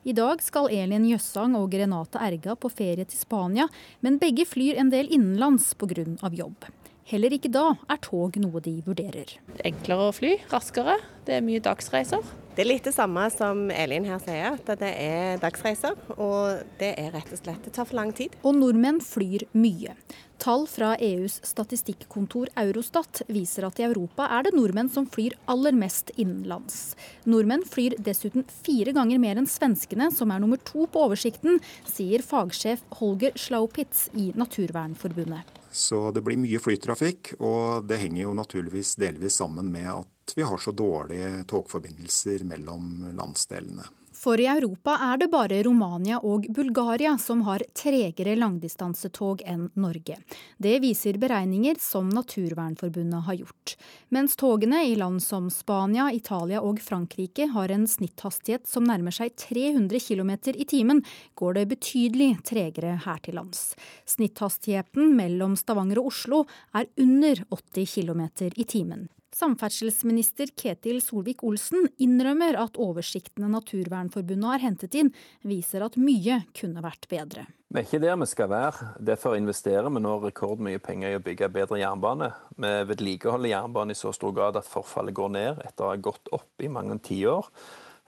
[0.04, 3.68] I dag skal Elin Jøssang og Renate Erga på ferie til Spania,
[4.02, 6.06] men begge flyr en del innenlands pga.
[6.32, 6.66] jobb.
[7.10, 9.32] Heller ikke da er tog noe de vurderer.
[9.66, 11.00] Enklere å fly, raskere.
[11.26, 12.22] Det er mye dagsreiser.
[12.54, 15.98] Det er litt det samme som Elin her sier, at det er dagsreiser.
[16.22, 18.36] Og det er rett og slett Det tar for lang tid.
[18.44, 19.96] Og nordmenn flyr mye.
[20.40, 25.74] Tall fra EUs statistikkontor Eurostat viser at i Europa er det nordmenn som flyr aller
[25.76, 26.94] mest innenlands.
[27.26, 31.58] Nordmenn flyr dessuten fire ganger mer enn svenskene, som er nummer to på oversikten,
[31.90, 35.59] sier fagsjef Holger Schlaupitz i Naturvernforbundet.
[35.72, 40.46] Så det blir mye flytrafikk, og det henger jo naturligvis delvis sammen med at vi
[40.46, 43.86] har så dårlige togforbindelser mellom landsdelene.
[44.20, 50.18] For i Europa er det bare Romania og Bulgaria som har tregere langdistansetog enn Norge.
[50.60, 53.78] Det viser beregninger som Naturvernforbundet har gjort.
[54.12, 59.38] Mens togene i land som Spania, Italia og Frankrike har en snitthastighet som nærmer seg
[59.40, 61.00] 300 km i timen,
[61.40, 63.72] går det betydelig tregere her til lands.
[64.04, 66.44] Snitthastigheten mellom Stavanger og Oslo
[66.76, 69.08] er under 80 km i timen.
[69.40, 75.14] Samferdselsminister Ketil Solvik-Olsen innrømmer at oversiktene Naturvernforbundet har hentet inn,
[75.48, 77.46] viser at mye kunne vært bedre.
[77.70, 78.88] Vi er ikke der vi skal være.
[79.12, 82.32] Derfor investerer vi nå rekordmye penger i å bygge bedre jernbane.
[82.58, 86.34] Vi vedlikeholder jernbanen i så stor grad at forfallet går ned etter å ha gått
[86.36, 87.48] opp i mange tiår.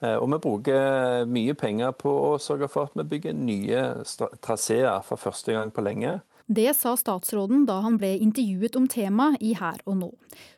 [0.02, 3.86] Eh, og vi bruker mye penger på å sørge for at vi bygger nye
[4.42, 6.18] traseer for første gang på lenge.
[6.52, 10.08] Det sa statsråden da han ble intervjuet om temaet i Her og nå.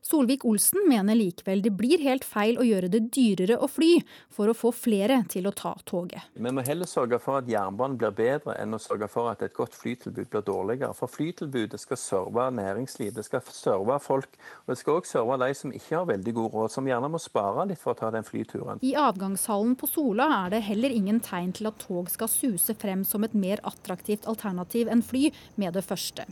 [0.02, 4.00] Solvik-Olsen mener likevel det blir helt feil å gjøre det dyrere å fly,
[4.34, 6.26] for å få flere til å ta toget.
[6.34, 9.54] Vi må heller sørge for at jernbanen blir bedre, enn å sørge for at et
[9.54, 10.90] godt flytilbud blir dårligere.
[10.98, 14.34] For flytilbudet skal serve næringsliv, det skal serve folk.
[14.64, 17.22] Og det skal òg serve de som ikke har veldig god råd, som gjerne må
[17.22, 18.82] spare litt for å ta den flyturen.
[18.82, 23.06] I avgangshallen på Sola er det heller ingen tegn til at tog skal suse frem
[23.06, 25.30] som et mer attraktivt alternativ enn fly,
[25.60, 26.26] med det første.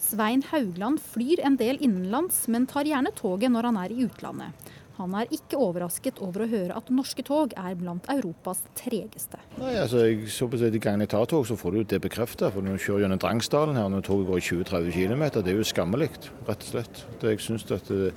[0.00, 4.72] Svein Haugland flyr en del innenlands, men tar gjerne toget når han er i utlandet.
[4.98, 9.40] Han er ikke overrasket over å høre at norske tog er blant Europas tregeste.
[9.58, 12.52] Nei, altså, jeg så på De gangene jeg tar tog, så får du det bekreftet.
[12.54, 15.58] For når du kjører gjennom Drangsdalen her, når toget går i 20-30 km, det er
[15.58, 16.10] jo skammelig,
[16.46, 17.02] rett og slett.
[17.18, 18.12] Det, jeg synes at det,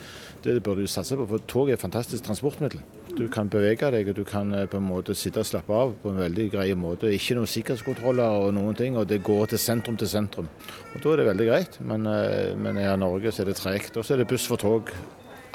[0.45, 2.83] det burde du satse på, for tog er et fantastisk transportmiddel.
[3.17, 5.95] Du kan bevege deg, og du kan eh, på en måte sitte og slappe av
[6.03, 7.09] på en veldig grei måte.
[7.09, 10.51] Ikke noen sikkerhetskontroller og noen ting, og det går til sentrum til sentrum.
[10.93, 13.97] Og Da er det veldig greit, men, eh, men i Norge så er det tregt.
[13.97, 14.93] Og så er det buss for tog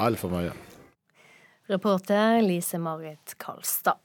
[0.03, 0.72] altfor mye.
[1.67, 3.99] Reporter Lise Marit Karlstad.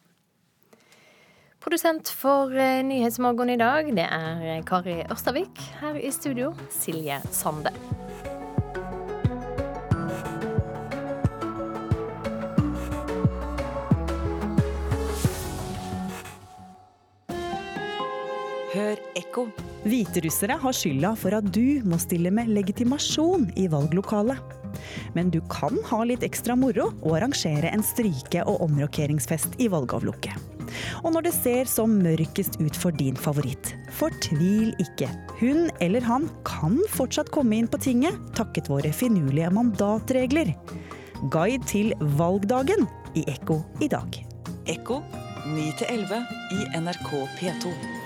[1.59, 5.57] Produsent for eh, Nyhetsmorgen i dag, det er Kari Ørstavik.
[5.81, 7.73] Her i studio, Silje Sande.
[18.77, 19.47] Hør ekko.
[19.87, 24.56] Hviterussere har skylda for at du må stille med legitimasjon i valglokalet.
[25.15, 30.37] Men du kan ha litt ekstra moro og arrangere en stryke- og omrokeringsfest i valgavlukket.
[31.03, 35.09] Og når det ser som mørkest ut for din favoritt, fortvil ikke.
[35.39, 40.53] Hun eller han kan fortsatt komme inn på tinget takket våre finurlige mandatregler.
[41.33, 42.85] Guide til valgdagen
[43.17, 44.19] i Ekko i dag.
[44.67, 45.01] Ekko
[45.47, 46.25] 9 11
[46.57, 47.96] i NRK P2.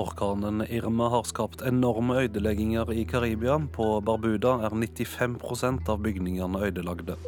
[0.00, 3.58] Orkanen Irma har skapt enorme ødelegginger i Karibia.
[3.72, 7.18] På Barbuda er 95% av bygningene ødelagte.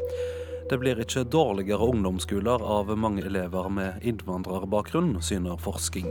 [0.71, 6.09] Det blir ikke dårligere ungdomsskoler av mange elever med innvandrerbakgrunn, syner forsking.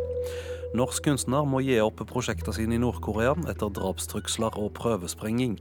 [0.77, 5.57] Norsk kunstner må gi opp prosjektene sine i Nord-Korea etter drapstrusler og prøvesprenging.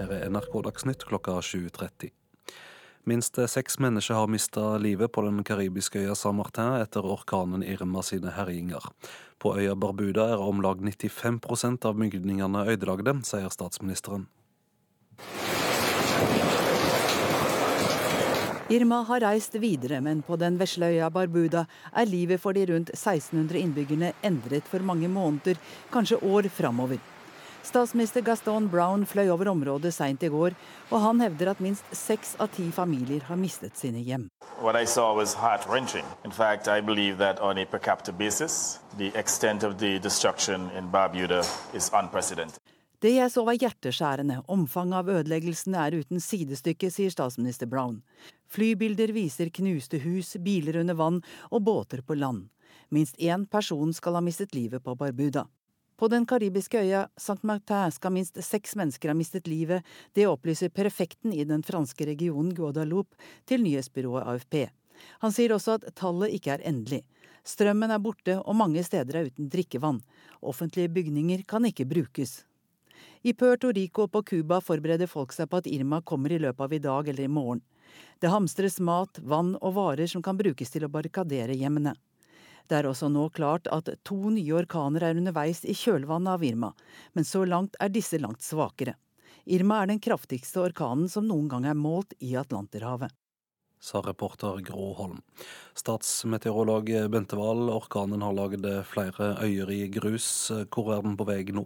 [0.00, 2.10] Her er NRK Dagsnytt klokka 7.30.
[3.08, 8.02] Minst seks mennesker har mista livet på den karibiske øya San Martin etter orkanen Irma
[8.02, 8.84] sine herjinger.
[9.38, 14.26] På øya Barbuda er om lag 95% av bygningene ødelagte, sier statsministeren.
[18.68, 21.62] Irma har reist videre, men på den vesle øya Barbuda
[21.96, 25.56] er livet for de rundt 1600 innbyggerne endret for mange måneder,
[25.94, 26.98] kanskje år framover.
[27.68, 30.54] Statsminister Gaston Brown fløy over området seint i går,
[30.88, 34.24] og han hevder at minst seks av ti familier har mistet sine hjem.
[34.62, 36.06] What I saw was heart-wrenching.
[36.24, 40.70] In fact, I believe that on a per capita basis, the extent of the destruction
[40.78, 41.42] in Barbuda
[41.74, 42.56] is unprecedented.
[43.04, 44.40] Det jeg så var hjerteskjærende.
[44.48, 48.00] Omfanget av ødeleggelsene er uten sidestykke, sier statsminister Brown.
[48.48, 51.20] Flybilder viser knuste hus, biler under vann
[51.52, 52.48] og båter på land.
[52.88, 55.44] Minst én person skal ha mistet livet på Barbuda.
[55.98, 57.42] På den karibiske øya St.
[57.42, 59.82] Martin skal minst seks mennesker ha mistet livet.
[60.14, 63.18] Det opplyser prefekten i den franske regionen Guadaloupe
[63.50, 64.68] til nyhetsbyrået AFP.
[65.24, 67.02] Han sier også at tallet ikke er endelig.
[67.42, 69.98] Strømmen er borte, og mange steder er uten drikkevann.
[70.42, 72.44] Offentlige bygninger kan ikke brukes.
[73.22, 76.74] I Puerto Rico på Cuba forbereder folk seg på at Irma kommer i løpet av
[76.74, 77.62] i dag eller i morgen.
[78.22, 81.96] Det hamstres mat, vann og varer som kan brukes til å barrikadere hjemmene.
[82.68, 86.72] Det er også nå klart at to nye orkaner er underveis i kjølvannet av Irma,
[87.16, 88.98] men så langt er disse langt svakere.
[89.48, 93.14] Irma er den kraftigste orkanen som noen gang er målt i Atlanterhavet
[93.80, 95.20] sa reporter Gro Holm.
[95.74, 100.50] Statsmeteorolog Bente Wahl, orkanen har lagd flere øyer i grus.
[100.66, 101.64] Hvor er den på vei nå?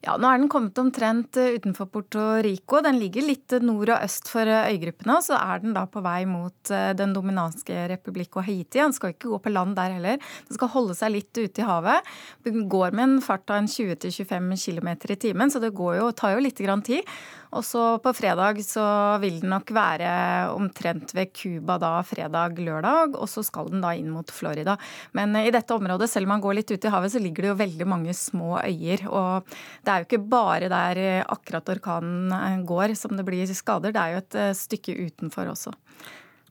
[0.00, 2.78] Ja, Nå er den kommet omtrent utenfor Porto Rico.
[2.80, 5.18] Den ligger litt nord og øst for øygruppene.
[5.18, 8.80] Og så er den da på vei mot eh, Den dominanske republikk og Haiti.
[8.80, 10.30] Den skal ikke gå på land der heller.
[10.48, 12.08] Den skal holde seg litt ute i havet.
[12.48, 16.32] Den går med en fart av en 20-25 km i timen, så det jo, tar
[16.32, 17.04] jo litt tid.
[17.50, 18.84] Og så på fredag så
[19.22, 20.10] vil den nok være
[20.54, 24.76] omtrent ved Cuba da fredag-lørdag, og så skal den da inn mot Florida.
[25.18, 27.50] Men i dette området, selv om man går litt ut i havet, så ligger det
[27.50, 29.02] jo veldig mange små øyer.
[29.10, 29.50] Og
[29.82, 34.16] det er jo ikke bare der akkurat orkanen går som det blir skader, det er
[34.16, 35.74] jo et stykke utenfor også.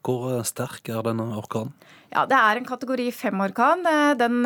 [0.05, 1.73] Hvor sterk er denne orkanen?
[2.09, 3.83] Ja, Det er en kategori fem-orkan.
[4.17, 4.45] Den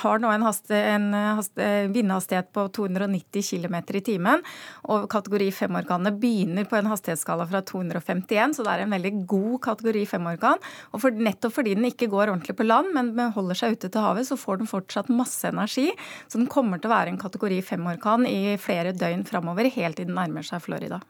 [0.00, 4.44] har nå en, haste, en haste, vindhastighet på 290 km i timen.
[4.88, 9.58] Og kategori fem-orkanene begynner på en hastighetsskala fra 251, så det er en veldig god
[9.68, 10.64] kategori fem-orkan.
[10.94, 14.06] Og for, nettopp fordi den ikke går ordentlig på land, men holder seg ute til
[14.06, 15.90] havet, så får den fortsatt masse energi.
[16.32, 20.08] Så den kommer til å være en kategori fem-orkan i flere døgn framover, helt til
[20.08, 21.02] den nærmer seg Florida.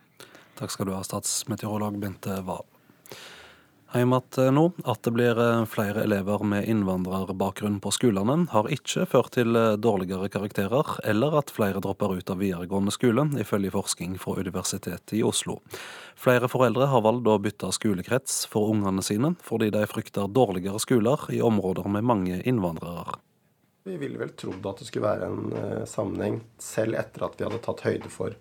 [0.59, 2.67] Takk skal du ha, statsmeteorolog Bente Wahl.
[3.91, 4.73] Heim eh, nå.
[4.85, 9.77] At det blir eh, flere elever med innvandrerbakgrunn på skolene, har ikke ført til eh,
[9.81, 15.23] dårligere karakterer, eller at flere dropper ut av videregående skole, ifølge forskning fra Universitetet i
[15.25, 15.61] Oslo.
[16.21, 21.25] Flere foreldre har valgt å bytte skolekrets for ungene sine, fordi de frykter dårligere skoler
[21.33, 23.17] i områder med mange innvandrere.
[23.89, 27.65] Vi ville vel trodd at det skulle være en sammenheng, selv etter at vi hadde
[27.65, 28.37] tatt høyde for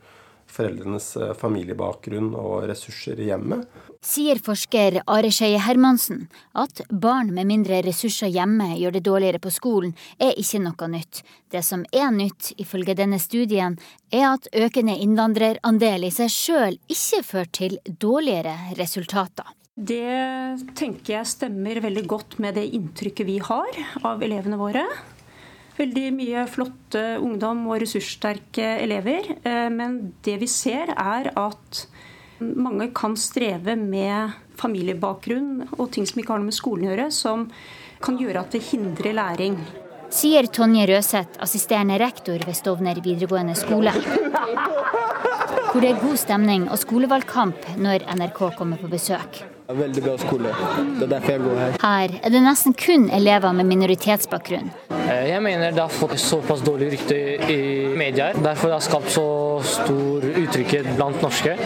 [0.52, 3.66] foreldrenes eh, familiebakgrunn og ressurser i hjemmet.
[4.04, 9.52] Sier forsker Are Skeie Hermansen at barn med mindre ressurser hjemme gjør det dårligere på
[9.54, 11.24] skolen, er ikke noe nytt.
[11.52, 13.78] Det som er nytt, ifølge denne studien,
[14.14, 19.54] er at økende innvandrerandel i seg sjøl ikke fører til dårligere resultater.
[19.78, 24.88] Det tenker jeg stemmer veldig godt med det inntrykket vi har av elevene våre.
[25.78, 29.28] Veldig mye flotte ungdom og ressurssterke elever.
[29.44, 31.84] Eh, men det vi ser, er at
[32.42, 37.12] mange kan streve med familiebakgrunn og ting som ikke har noe med skolen å gjøre,
[37.14, 37.46] som
[38.02, 39.58] kan gjøre at det hindrer læring.
[40.14, 43.92] Sier Tonje Røseth, assisterende rektor ved Stovner videregående skole.
[45.68, 49.44] Hvor det er god stemning og skolevalgkamp når NRK kommer på besøk.
[49.68, 50.52] Veldig bra skole.
[50.98, 51.74] Det er derfor jeg går her.
[51.82, 54.70] Her er det nesten kun elever med minoritetsbakgrunn.
[54.96, 57.18] Eh, jeg mener det har fått såpass dårlig rykte
[57.52, 57.60] i
[58.00, 58.38] medier.
[58.40, 59.28] Derfor det har skapt så
[59.68, 61.58] stor utrygghet blant norske.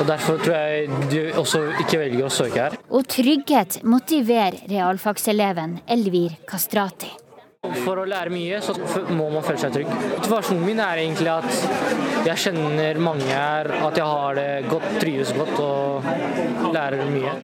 [0.00, 2.78] Og Derfor tror jeg de også ikke velger å søke her.
[2.90, 7.12] Og trygghet motiverer realfagseleven Elvir Kastrati.
[7.62, 8.74] For å lære mye, så
[9.14, 9.90] må man føle seg trygg.
[10.16, 15.30] Motivasjonen min er egentlig at jeg kjenner mange her, at jeg har det godt, trives
[15.36, 17.36] godt og lærer mye.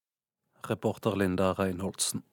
[0.67, 2.25] Reporter Linda Reinholdsen.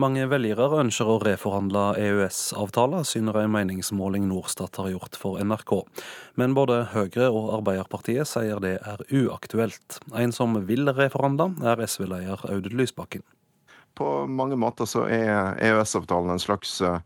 [0.00, 5.74] Mange velgere ønsker å reforhandle EØS-avtalen, syner en meningsmåling Norstat har gjort for NRK.
[6.40, 10.00] Men både Høyre og Arbeiderpartiet sier det er uaktuelt.
[10.16, 13.24] En som vil reforhandle, er SV-leder Audun Lysbakken.
[13.98, 17.00] På mange måter så er EØS-avtalen en slags eh,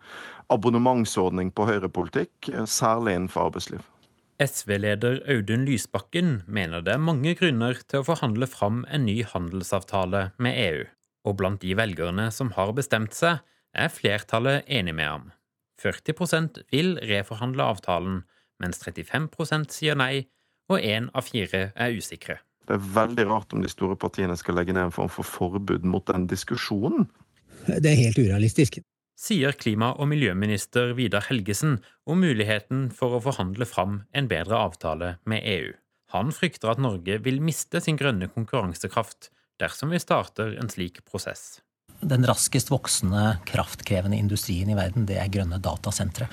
[0.52, 3.82] abonnementsordning på høyrepolitikk, eh, særlig innenfor arbeidsliv.
[4.42, 10.26] SV-leder Audun Lysbakken mener det er mange grunner til å forhandle fram en ny handelsavtale
[10.42, 10.84] med EU.
[11.24, 13.40] Og blant de velgerne som har bestemt seg,
[13.74, 15.30] er flertallet enig med ham.
[15.82, 18.22] 40% vil reforhandle avtalen,
[18.62, 20.26] mens 35% sier nei,
[20.70, 22.38] og én av fire er usikre.
[22.64, 25.84] Det er veldig rart om de store partiene skal legge ned en form for forbud
[25.88, 27.08] mot den diskusjonen.
[27.66, 28.80] Det er helt urealistisk.
[29.14, 31.78] Sier klima- og miljøminister Vidar Helgesen
[32.10, 35.70] om muligheten for å forhandle fram en bedre avtale med EU.
[36.14, 39.30] Han frykter at Norge vil miste sin grønne konkurransekraft
[39.62, 41.60] dersom vi starter en slik prosess.
[42.02, 46.28] Den raskest voksende kraftkrevende industrien i verden, det er grønne datasentre.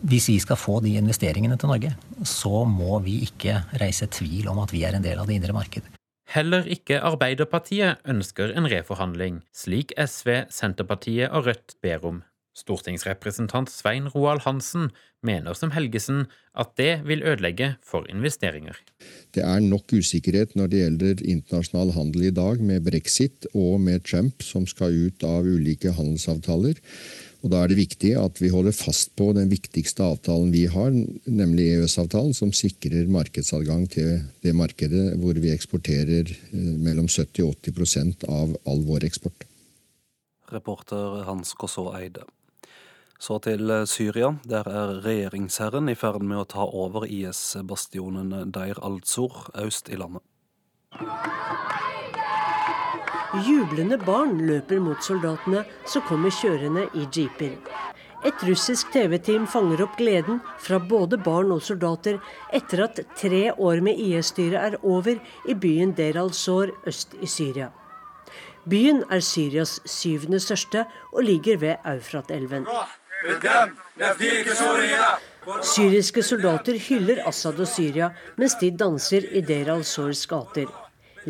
[0.00, 1.90] Hvis vi skal få de investeringene til Norge,
[2.24, 5.52] så må vi ikke reise tvil om at vi er en del av det indre
[5.52, 5.84] marked.
[6.30, 12.22] Heller ikke Arbeiderpartiet ønsker en reforhandling, slik SV, Senterpartiet og Rødt ber om.
[12.56, 14.88] Stortingsrepresentant Svein Roald Hansen
[15.26, 16.24] mener som Helgesen
[16.58, 18.78] at det vil ødelegge for investeringer.
[19.34, 24.06] Det er nok usikkerhet når det gjelder internasjonal handel i dag, med brexit og med
[24.08, 26.80] Trump som skal ut av ulike handelsavtaler.
[27.40, 30.90] Og Da er det viktig at vi holder fast på den viktigste avtalen vi har,
[31.24, 37.56] nemlig EØS-avtalen, som sikrer markedsadgang til det markedet hvor vi eksporterer eh, mellom 70 og
[37.64, 39.48] 80% av all vår eksport.
[40.52, 42.26] Reporter Hans Kosså Eide.
[43.20, 44.34] Så til eh, Syria.
[44.44, 50.24] Der er regjeringsherren i ferd med å ta over IS-bastionen Deir al-Zur øst i landet.
[53.30, 57.52] Jublende barn løper mot soldatene som kommer kjørende i jeeper.
[58.26, 62.18] Et russisk TV-team fanger opp gleden fra både barn og soldater
[62.52, 67.70] etter at tre år med IS-styre er over i byen Der al-Zor øst i Syria.
[68.68, 72.66] Byen er Syrias syvende største og ligger ved Eufrat-elven.
[75.62, 80.66] Syriske soldater hyller Assad og Syria mens de danser i Deir al-Sors gater.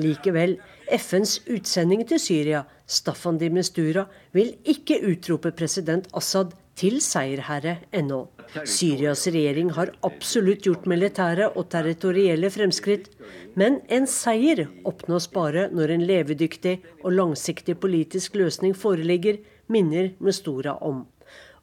[0.00, 0.56] Likevel,
[0.90, 8.24] FNs utsending til Syria, Staffan de Mistura, vil ikke utrope president Assad til seierherre ennå.
[8.66, 13.10] Syrias regjering har absolutt gjort militære og territorielle fremskritt,
[13.54, 19.38] men en seier oppnås bare når en levedyktig og langsiktig politisk løsning foreligger,
[19.70, 21.04] minner Mistura om.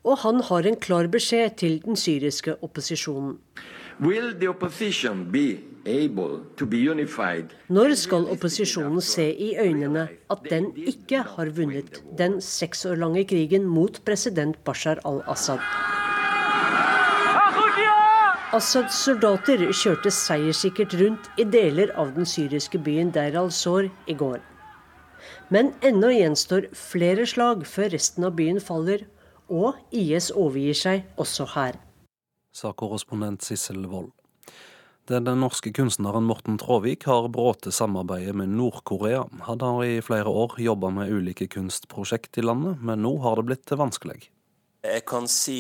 [0.08, 3.36] Og han har en klar beskjed til den syriske opposisjonen.
[3.98, 4.38] Når
[7.98, 13.66] skal opposisjonen se i øynene at den ikke har vunnet den seks år lange krigen
[13.66, 15.58] mot president Bashar al-Assad?
[18.54, 24.38] Assads soldater kjørte seierssikkert rundt i deler av den syriske byen Deir al-Sor i går.
[25.50, 29.10] Men ennå gjenstår flere slag før resten av byen faller,
[29.50, 31.87] og IS overgir seg også her.
[32.58, 34.12] Sa korrespondent Sissel Wold.
[35.06, 39.28] Den norske kunstneren Morten Tråvik har bråte samarbeidet med Nord-Korea.
[39.46, 43.46] Han har i flere år jobba med ulike kunstprosjekt i landet, men nå har det
[43.52, 44.32] blitt vanskelig.
[44.82, 45.60] Jeg kan si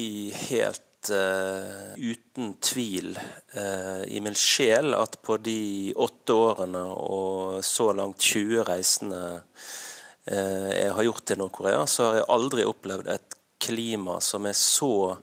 [0.49, 7.91] helt uh, uten tvil uh, i min sjel at på de åtte årene og så
[7.93, 13.41] langt 20 reisende uh, jeg har gjort til Nord-Korea, så har jeg aldri opplevd et
[13.61, 15.19] klima som er så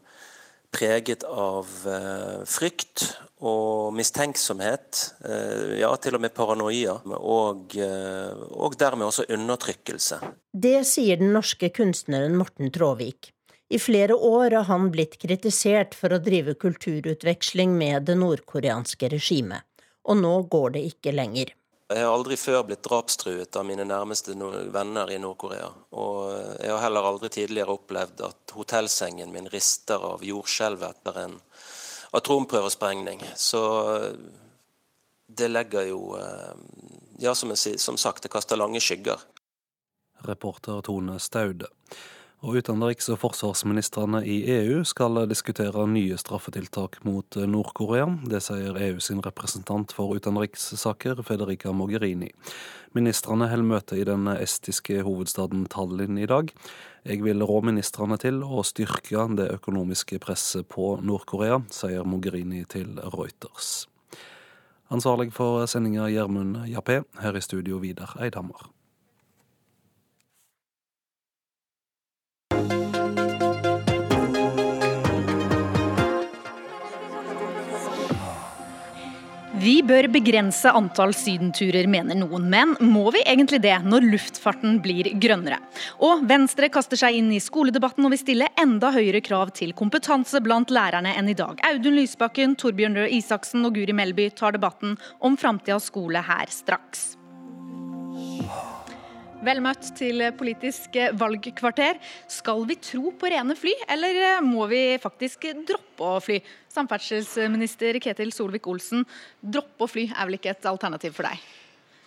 [0.75, 3.07] preget av eh, frykt
[3.45, 10.21] og mistenksomhet, eh, ja, til og med paranoia, og, eh, og dermed også undertrykkelse.
[10.53, 13.31] Det sier den norske kunstneren Morten Tråvik.
[13.71, 19.65] I flere år har han blitt kritisert for å drive kulturutveksling med det nordkoreanske regimet,
[20.05, 21.55] og nå går det ikke lenger.
[21.93, 24.33] Jeg har aldri før blitt drapstruet av mine nærmeste
[24.73, 25.69] venner i Nord-Korea.
[26.01, 26.31] Og
[26.63, 31.37] jeg har heller aldri tidligere opplevd at hotellsengen min rister av jordskjelv etter en
[32.17, 33.21] atomprøvesprengning.
[33.37, 33.61] Så
[35.29, 36.01] det legger jo
[37.23, 39.21] Ja, som, jeg, som sagt, det kaster lange skygger.
[40.27, 41.69] Reporter Tone Staude.
[42.45, 48.05] Og Utenriks- og forsvarsministrene i EU skal diskutere nye straffetiltak mot Nord-Korea.
[48.29, 52.29] Det sier EU sin representant for utenrikssaker, Federica Mogherini.
[52.93, 56.53] Ministrene holder møte i den estiske hovedstaden Tallinn i dag.
[57.09, 63.01] Jeg vil rå ministrene til å styrke det økonomiske presset på Nord-Korea, sier Mogherini til
[63.17, 63.87] Reuters.
[64.93, 68.74] Ansvarlig for sendinga Gjermund Jappé, her i studio Vidar Eidhammer.
[79.65, 82.51] Vi bør begrense antall sydenturer, mener noen.
[82.53, 85.57] Men må vi egentlig det, når luftfarten blir grønnere?
[86.05, 90.43] Og Venstre kaster seg inn i skoledebatten og vil stille enda høyere krav til kompetanse
[90.45, 91.65] blant lærerne enn i dag.
[91.71, 97.15] Audun Lysbakken, Torbjørn Røe Isaksen og Guri Melby tar debatten om framtidas skole her straks.
[99.45, 101.99] Vel møtt til Politisk valgkvarter.
[102.33, 106.39] Skal vi tro på rene fly, eller må vi faktisk droppe å fly?
[106.73, 109.05] Samferdselsminister Ketil Solvik-Olsen,
[109.45, 111.43] droppe å fly er vel ikke et alternativ for deg?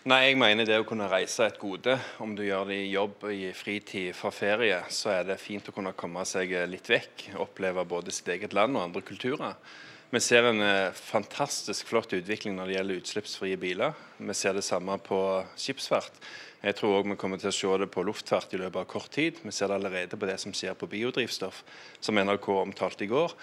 [0.10, 2.00] Nei, jeg mener det å kunne reise er et gode.
[2.24, 5.76] Om du gjør det i jobb, i fritid, fra ferie, så er det fint å
[5.76, 7.28] kunne komme seg litt vekk.
[7.44, 9.62] Oppleve både sitt eget land og andre kulturer.
[10.10, 10.64] Vi ser en
[10.96, 13.98] fantastisk flott utvikling når det gjelder utslippsfrie biler.
[14.18, 15.20] Vi ser det samme på
[15.60, 16.22] skipsfart.
[16.58, 19.12] Jeg tror òg vi kommer til å se det på luftfart i løpet av kort
[19.14, 19.38] tid.
[19.44, 21.60] Vi ser det allerede på det som skjer på biodrivstoff,
[22.02, 23.36] som NRK omtalte i går.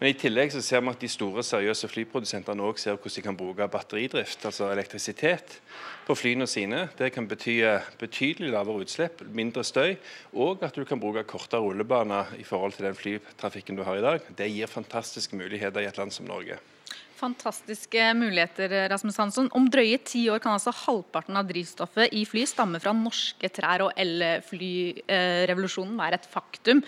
[0.00, 3.26] Men i tillegg så ser vi at de store, seriøse flyprodusentene òg ser hvordan de
[3.28, 5.58] kan bruke batteridrift, altså elektrisitet,
[6.08, 6.86] på flyene sine.
[6.96, 7.60] Det kan bety
[8.00, 9.98] betydelig lavere utslipp, mindre støy,
[10.32, 14.06] og at du kan bruke kortere rullebaner i forhold til den flytrafikken du har i
[14.08, 14.32] dag.
[14.32, 16.56] Det gir fantastiske muligheter i et land som Norge.
[17.22, 19.46] Fantastiske muligheter, Rasmus Hansson.
[19.54, 23.84] Om drøye ti år kan altså halvparten av drivstoffet i fly stamme fra norske trær,
[23.86, 26.82] og elflyrevolusjonen være et faktum.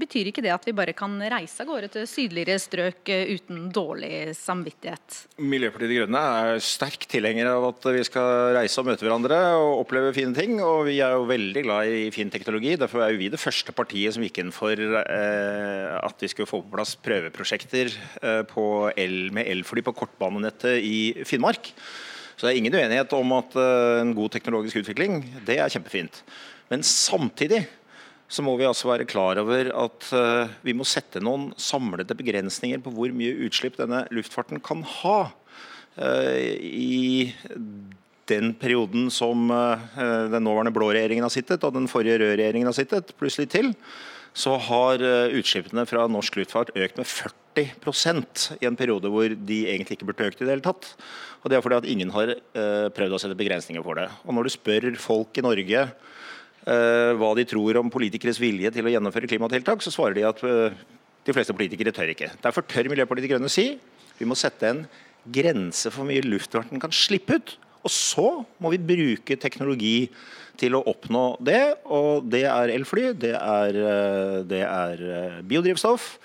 [0.00, 4.34] Betyr ikke det at vi bare kan reise av gårde til sydligere strøk uten dårlig
[4.34, 5.20] samvittighet?
[5.38, 9.84] Miljøpartiet De Grønne er sterk tilhenger av at vi skal reise og møte hverandre og
[9.84, 10.58] oppleve fine ting.
[10.58, 12.74] Og vi er jo veldig glad i fin teknologi.
[12.80, 16.58] Derfor er jo vi det første partiet som gikk inn for at vi skulle få
[16.66, 17.94] på plass prøveprosjekter
[18.50, 18.64] på
[18.98, 21.70] el med el elfly på kortbanenettet i Finnmark.
[22.34, 23.52] Så det er ingen uenighet om at
[24.00, 26.22] en god teknologisk utvikling, det er kjempefint.
[26.72, 27.66] Men samtidig
[28.30, 30.06] så må vi altså være klar over at
[30.62, 35.18] vi må sette noen samlede begrensninger på hvor mye utslipp denne luftfarten kan ha.
[35.98, 37.34] I
[38.30, 42.78] den perioden som den nåværende blå regjeringen har sittet, og den forrige røde regjeringen har
[42.78, 43.74] sittet, pluss litt til,
[44.30, 45.02] så har
[45.34, 50.06] utslippene fra norsk luftfart økt med 40 40 i en periode hvor de egentlig ikke
[50.08, 50.92] burde økt i det hele tatt.
[51.42, 54.06] Og det er fordi at ingen har uh, prøvd å sette begrensninger for det.
[54.24, 58.86] Og når du spør folk i Norge uh, hva de tror om politikeres vilje til
[58.86, 60.74] å gjennomføre klimatiltak, så svarer de at uh,
[61.26, 62.32] de fleste politikere tør ikke.
[62.42, 63.72] Derfor tør Miljøpartiet De Grønne si
[64.20, 64.84] vi må sette en
[65.32, 67.56] grense for hvor mye luftfarten kan slippe ut.
[67.80, 68.26] Og så
[68.60, 70.10] må vi bruke teknologi
[70.60, 71.62] til å oppnå det.
[71.88, 73.78] Og det er elfly, det er,
[74.44, 76.18] det er biodrivstoff.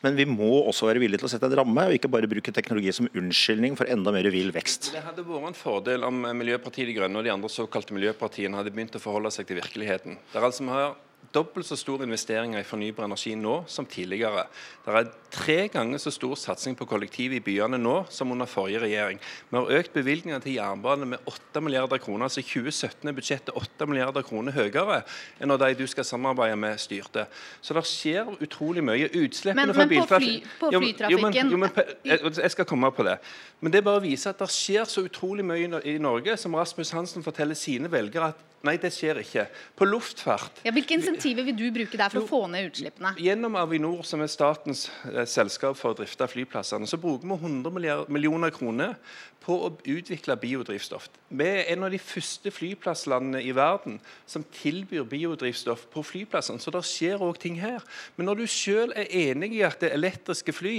[0.00, 2.54] Men vi må også være villige til å sette en ramme, og ikke bare bruke
[2.56, 4.92] teknologi som unnskyldning for enda mer vill vekst.
[4.94, 8.72] Det hadde vært en fordel om Miljøpartiet De Grønne og de andre såkalte miljøpartiene hadde
[8.72, 10.16] begynt å forholde seg til virkeligheten.
[10.32, 10.96] Det er altså vi har
[11.34, 14.46] dobbelt så store investeringer i fornybar energi nå som tidligere.
[14.84, 18.82] Det er tre ganger så stor satsing på kollektiv i byene nå som under forrige
[18.82, 19.20] regjering.
[19.50, 22.26] Vi har økt bevilgningene til jernbane med 8 milliarder kroner.
[22.26, 25.02] altså 2017 er budsjettet 8 milliarder kroner høyere
[25.38, 27.26] enn når de du skal samarbeide med, styrte.
[27.62, 29.10] Så det skjer utrolig mye.
[29.10, 31.10] Utslippene fra men på, fly, på flytrafikken
[31.54, 33.18] jo, men, jo, men, Jeg skal komme på det.
[33.60, 37.22] Men det bare viser at det skjer så utrolig mye i Norge, som Rasmus Hansen
[37.22, 39.46] forteller sine velgere at Nei, det skjer ikke.
[39.78, 43.14] På luftfart ja, Hvilke insentiver vil du bruke der for jo, å få ned utslippene?
[43.16, 48.06] Gjennom Avinor, som er statens eh, selskap for å drifte flyplassene, så bruker vi 100
[48.12, 48.98] millioner kroner
[49.40, 51.08] på å utvikle biodrivstoff.
[51.30, 56.60] Vi er en av de første flyplasslandene i verden som tilbyr biodrivstoff på flyplassene.
[56.60, 57.84] Så det skjer òg ting her.
[58.16, 60.74] Men når du selv er enig i at det elektriske fly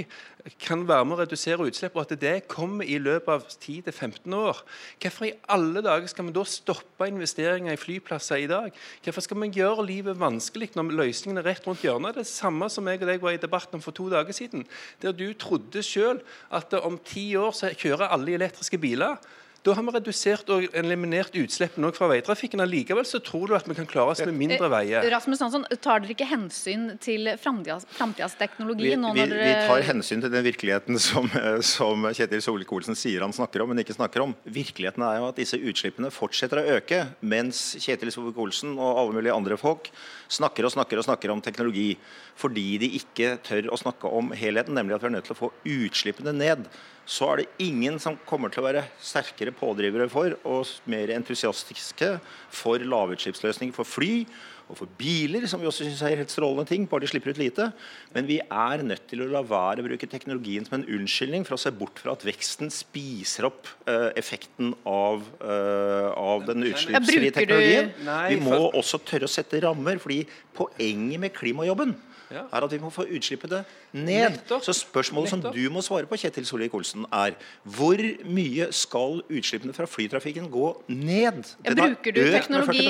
[0.61, 4.61] kan være med å redusere utslipp, og at det kommer i løpet av 10-15 år,
[5.01, 8.73] hvorfor i alle dager skal vi da stoppe investeringer i flyplasser i dag?
[9.05, 12.15] Hvorfor skal vi gjøre livet vanskelig når løsningen er rett rundt hjørnet?
[12.17, 14.65] Det er det samme som jeg og deg var i debatten for to dager siden,
[15.01, 19.17] der du trodde selv at om ti år så kjører alle elektriske elektriske biler.
[19.61, 22.63] Da har vi redusert og eliminert utslippene fra veitrafikken.
[22.63, 25.05] Allikevel så tror du at vi kan klare oss med mindre eh, veier.
[25.13, 27.85] Rasmus Hansson, Tar dere ikke hensyn til framtidas
[28.39, 28.87] teknologi?
[28.89, 29.43] Vi, nå vi, dere...
[29.45, 31.29] vi, tar hensyn til den virkeligheten som,
[31.75, 34.33] som Kjetil Solvik-Olsen sier han snakker om, men ikke snakker om.
[34.49, 39.35] Virkeligheten er jo at disse utslippene fortsetter å øke, mens Kjetil Solvik-Olsen og alle mulige
[39.37, 39.91] andre folk
[40.31, 41.91] snakker og snakker og snakker om teknologi
[42.39, 45.41] fordi de ikke tør å snakke om helheten, nemlig at vi er nødt til å
[45.43, 46.65] få utslippene ned
[47.05, 52.13] så er det ingen som kommer til å være sterkere pådrivere for og mer entusiastiske
[52.53, 54.13] for lavutslippsløsninger for fly
[54.71, 57.41] og for biler, som vi også syns er helt strålende ting, bare de slipper ut
[57.41, 57.65] lite.
[58.15, 61.57] Men vi er nødt til å la være å bruke teknologien som en unnskyldning for
[61.57, 67.33] å se bort fra at veksten spiser opp uh, effekten av, uh, av den utslippsfrie
[67.35, 67.91] teknologien.
[68.31, 70.23] Vi må også tørre å sette rammer, fordi
[70.55, 71.97] poenget med klimajobben
[72.31, 72.45] ja.
[72.51, 74.37] er at vi må få utslippene ned.
[74.37, 74.63] Nettopp.
[74.65, 75.53] Så spørsmålet Nettopp.
[75.53, 80.69] som du må svare på, Kjetil Solvik-Olsen, er hvor mye skal utslippene fra flytrafikken gå
[80.87, 81.41] ned?
[81.65, 82.85] Ja, bruker, du teknologi,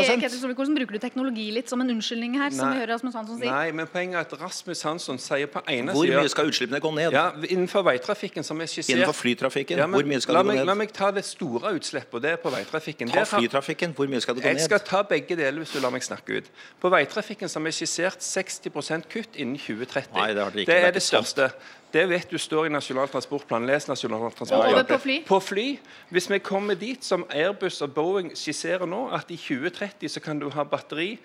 [0.77, 2.57] bruker du teknologi litt som en unnskyldning her, Nei.
[2.57, 3.49] som vi hører Rasmus Hansson si?
[3.49, 6.81] Nei, men poenget er at Rasmus Hansson sier på ene siden Hvor mye skal utslippene
[6.83, 7.17] gå ned?
[7.17, 8.95] Ja, Innenfor veitrafikken, som er skissert.
[8.95, 10.69] Innenfor flytrafikken, ja, men, hvor mye skal det gå meg, ned?
[10.69, 13.11] La meg ta det store utslippet, og det er på veitrafikken.
[13.11, 14.61] Ta flytrafikken, hvor mye skal det gå ned?
[14.61, 16.51] Jeg skal ta begge deler hvis du lar meg snakke ut.
[16.81, 20.15] På veitrafikken som er skissert 60% kutt innen 2030.
[20.15, 21.51] Nei, det, det, det er det største.
[21.91, 23.65] Det vet du står i Nasjonal transportplan.
[23.67, 24.73] Les Nasjonal transportplan.
[24.73, 25.17] Over på fly?
[25.27, 25.67] På fly.
[26.09, 30.39] Hvis vi kommer dit som Airbus og Boeing skisserer nå, at i 2030 så kan
[30.39, 31.17] du ha batteri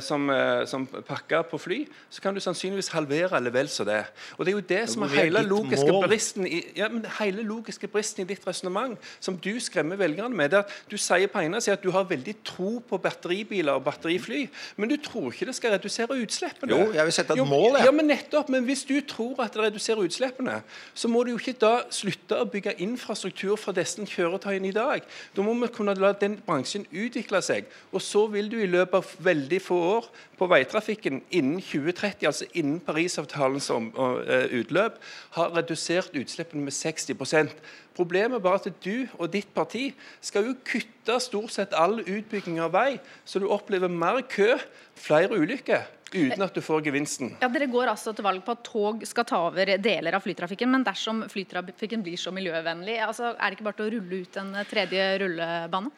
[0.00, 1.78] som, eh, som pakker på fly,
[2.10, 4.04] så kan du sannsynligvis halvere eller vel så det.
[4.36, 7.88] Og Det er jo det som er hele logiske bristen i, ja, men hele logiske
[7.88, 10.50] bristen i ditt resonnement, som du skremmer velgerne med.
[10.50, 13.84] det at Du sier på ene siden at du har veldig tro på batteribiler og
[13.84, 16.76] batterifly, men du tror ikke det skal redusere utslippene.
[16.76, 17.86] Jo, jeg vil sette et mål, jeg.
[17.86, 20.62] Ja, men nettopp, men hvis du tror at det reduserer utslippene,
[20.94, 25.00] så må du jo ikke da slutte å bygge infrastruktur for disse kjøretøyene i dag.
[25.36, 28.94] Da må vi kunne la den bransjen utvikle seg, og så vil du i løpet
[28.94, 30.08] av veldig få år
[30.38, 34.98] på veitrafikken innen 2030, altså innen Parisavtalens eh, utløp,
[35.38, 37.54] har redusert utslippene med 60%
[38.00, 39.90] Problemet er bare at du og ditt parti
[40.24, 42.94] skal jo kutte stort sett all utbygging av vei,
[43.28, 44.54] så du opplever mer kø,
[44.96, 45.88] flere ulykker.
[46.10, 47.36] Uten at du får gevinsten.
[47.38, 50.66] Ja, Dere går altså til valg på at tog skal ta over deler av flytrafikken.
[50.72, 54.38] Men dersom flytrafikken blir så miljøvennlig, altså, er det ikke bare til å rulle ut
[54.42, 55.92] en tredje rullebane?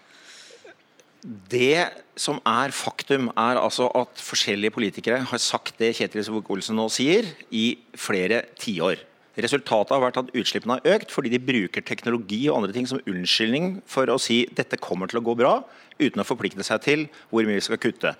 [1.23, 1.87] Det
[2.19, 7.29] som er faktum, er altså at forskjellige politikere har sagt det Kjetil Solvik-Olsen nå sier,
[7.55, 9.05] i flere tiår.
[9.39, 13.01] Resultatet har vært at utslippene har økt fordi de bruker teknologi og andre ting som
[13.09, 15.55] unnskyldning for å si dette kommer til å gå bra,
[16.03, 18.17] uten å forplikte seg til hvor mye vi skal kutte.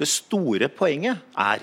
[0.00, 1.62] Det store poenget er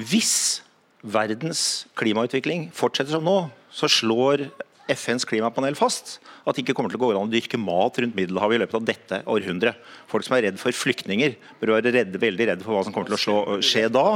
[0.00, 0.64] hvis
[1.06, 3.36] verdens klimautvikling fortsetter som nå,
[3.70, 4.48] så slår
[4.92, 6.16] FNs klimapanel fast
[6.46, 8.78] at det ikke kommer til å gå an å dyrke mat rundt Middelhavet i løpet
[8.78, 9.78] av dette århundret.
[10.10, 13.10] Folk som er redd for flyktninger, bør være redde, veldig redde for hva som kommer
[13.10, 14.06] til å slå, skje da.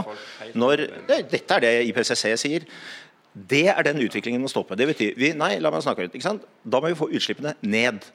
[0.59, 2.66] Når, dette er det IPCC sier.
[3.31, 4.79] Det er den utviklingen vi må stoppe.
[4.79, 6.47] Det betyr, vi, nei, la meg snakke ut, ikke sant?
[6.62, 8.07] Da må vi få utslippene ned.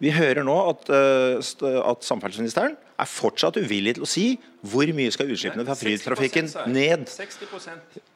[0.00, 4.26] Vi hører nå at, uh, at samferdselsministeren er fortsatt uvillig til å si
[4.70, 7.04] hvor mye skal utslippene fra flytrafikken ned.
[7.10, 8.06] 60 skal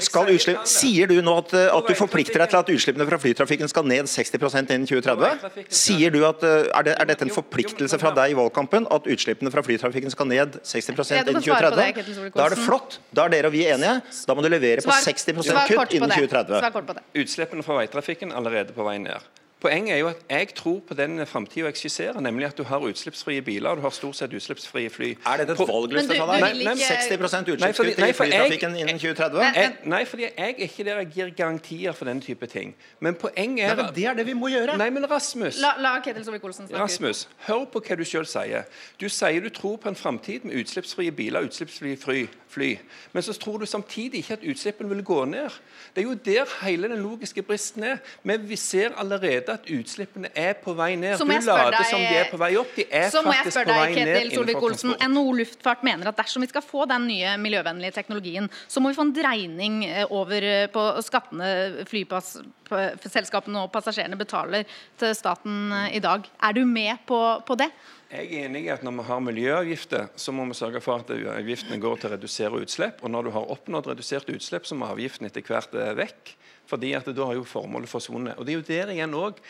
[0.00, 3.70] utslipp, sier du nå at, eh, at, du forplikter deg til at utslippene fra flytrafikken
[3.70, 5.68] skal ned 60% innen 2030?
[5.68, 9.06] Sier du at, eh, er, det, er, dette en forpliktelse fra deg i valgkampen at
[9.06, 12.32] utslippene fra flytrafikken skal ned 60% innen 2030?
[12.34, 12.98] Da er det flott.
[13.14, 14.00] Da er dere og vi enige.
[14.26, 15.40] Da må du levere på 60
[15.70, 17.00] kutt innen 2030.
[17.22, 19.32] Utslippene fra veitrafikken allerede på vei ned.
[19.64, 22.82] Poenget er jo at jeg tror på den framtida jeg skisserer, nemlig at du har
[22.84, 25.14] utslippsfrie biler og du har stort sett utslippsfrie fly.
[25.24, 26.58] Er dette et valgløfte fra deg?
[26.66, 29.40] Nei, 60% utslippskutt i flytrafikken innen 2030?
[29.56, 32.74] Jeg, nei, fordi jeg er ikke der jeg gir garantier for den type ting.
[33.00, 34.76] Men poenget er nei, men Det er det vi må gjøre.
[34.76, 36.84] Nei, men Rasmus La, la Ketil Solvik-Olsen snakke.
[36.84, 38.68] Rasmus, hør på hva du sjøl sier.
[39.00, 42.70] Du sier du tror på en framtid med utslippsfrie biler, og utslippsfrie fly, fly.
[43.12, 45.58] Men så tror du samtidig ikke at utslippene vil gå ned.
[45.94, 48.00] Det er jo der hele den logiske bristen er.
[48.22, 51.18] Men vi ser allerede at utslippene er på vei ned.
[51.18, 52.72] Du later deg, som de er på vei opp.
[52.76, 54.34] De er faktisk på vei deg, ned.
[54.34, 55.06] transport.
[55.14, 58.98] NHO Luftfart mener at dersom vi skal få den nye miljøvennlige teknologien, så må vi
[58.98, 64.66] få en dreining eh, over eh, på skattene flyselskapene og passasjerene betaler
[65.00, 66.26] til staten eh, i dag.
[66.42, 67.70] Er du med på, på det?
[68.14, 71.08] Jeg er enig i at Når vi har miljøavgifter, så må vi sørge for at
[71.10, 73.00] avgiftene går til å redusere utslipp.
[73.02, 77.08] Og når du har oppnådd redusert utslipp, så må avgiften etter hvert vekk fordi at
[77.12, 78.38] da har jo formålet forsvunnet.
[78.38, 79.40] Og Det er jo der igjen òg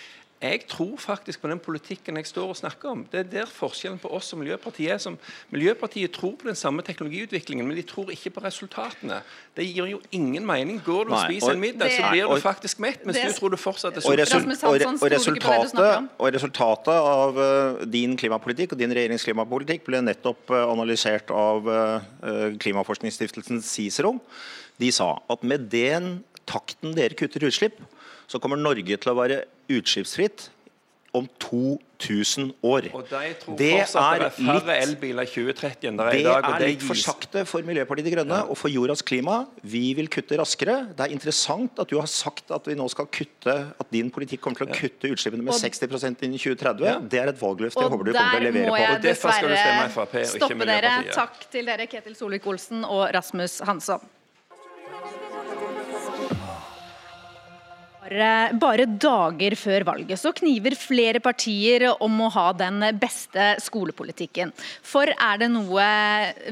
[0.43, 3.05] jeg tror faktisk på den politikken jeg står og snakker om.
[3.13, 4.99] Det er der forskjellen på oss og Miljøpartiet er.
[5.01, 5.17] Som
[5.55, 9.23] Miljøpartiet tror på den samme teknologiutviklingen, men de tror ikke på resultatene.
[9.57, 10.83] Det gir jo ingen mening.
[10.85, 13.55] Går du og spiser en middag, så blir du faktisk mett, mens det, du tror
[13.55, 14.53] du fortsatt er sulten.
[14.53, 20.03] Og, og, og, resultatet, og resultatet av uh, din klimapolitikk og din regjerings klimapolitikk ble
[20.05, 24.19] nettopp uh, analysert av uh, Klimaforskningsstiftelsen Cicero.
[24.83, 26.19] De sa at med den
[26.49, 27.79] takten dere kutter utslipp,
[28.31, 30.49] så kommer Norge til å være utslippsfritt
[31.15, 32.89] om 2000 år.
[32.91, 36.25] Og de tror det er, det er færre elbiler i 2030 enn det er i
[36.27, 36.47] dag.
[36.49, 38.49] Det er litt for sakte for Miljøpartiet De Grønne ja.
[38.51, 39.45] og for jordas klima.
[39.63, 40.75] Vi vil kutte raskere.
[40.91, 44.43] Det er interessant at du har sagt at vi nå skal kutte at din politikk
[44.43, 46.89] kommer til å kutte utslippene med og, 60% innen 2030.
[46.89, 46.97] Ja.
[46.99, 48.75] Det er et valgløfte jeg håper du kommer til å levere på.
[48.75, 50.69] Og der må jeg dessverre Miljøpartiet.
[50.75, 50.95] Dere.
[51.15, 54.03] Takk til dere, Ketil Solvik-Olsen og Rasmus Hansson.
[58.05, 64.53] Bare dager før valget så kniver flere partier om å ha den beste skolepolitikken.
[64.85, 65.87] For er det noe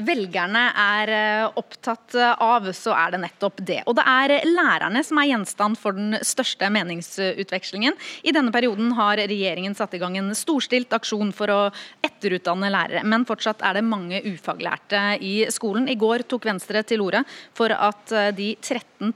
[0.01, 3.81] velgerne er eh, opptatt av, så er det nettopp det.
[3.85, 7.99] Og det er lærerne som er gjenstand for den største meningsutvekslingen.
[8.25, 11.59] I denne perioden har regjeringen satt i gang en storstilt aksjon for å
[12.01, 13.05] etterutdanne lærere.
[13.05, 15.85] Men fortsatt er det mange ufaglærte i skolen.
[15.91, 17.21] I går tok Venstre til orde
[17.53, 19.13] for at de 13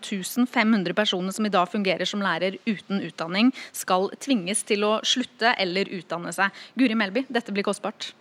[0.51, 4.97] 500 personene som i dag fungerer som lærere, lærer uten utdanning skal tvinges til å
[5.07, 6.53] slutte eller utdanne seg.
[6.77, 8.11] Guri Melby, dette blir kostbart.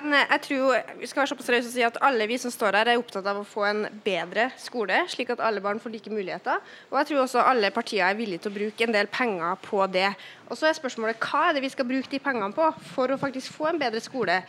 [0.00, 2.78] Eh, jeg tror vi skal være såpass seriøse og si at alle vi som står
[2.78, 6.12] her er opptatt av å få en bedre skole, slik at alle barn får like
[6.12, 6.60] muligheter.
[6.90, 9.84] Og jeg tror også alle partier er villige til å bruke en del penger på
[9.92, 10.08] det.
[10.48, 13.20] Og så er spørsmålet hva er det vi skal bruke de pengene på for å
[13.20, 14.40] faktisk få en bedre skole.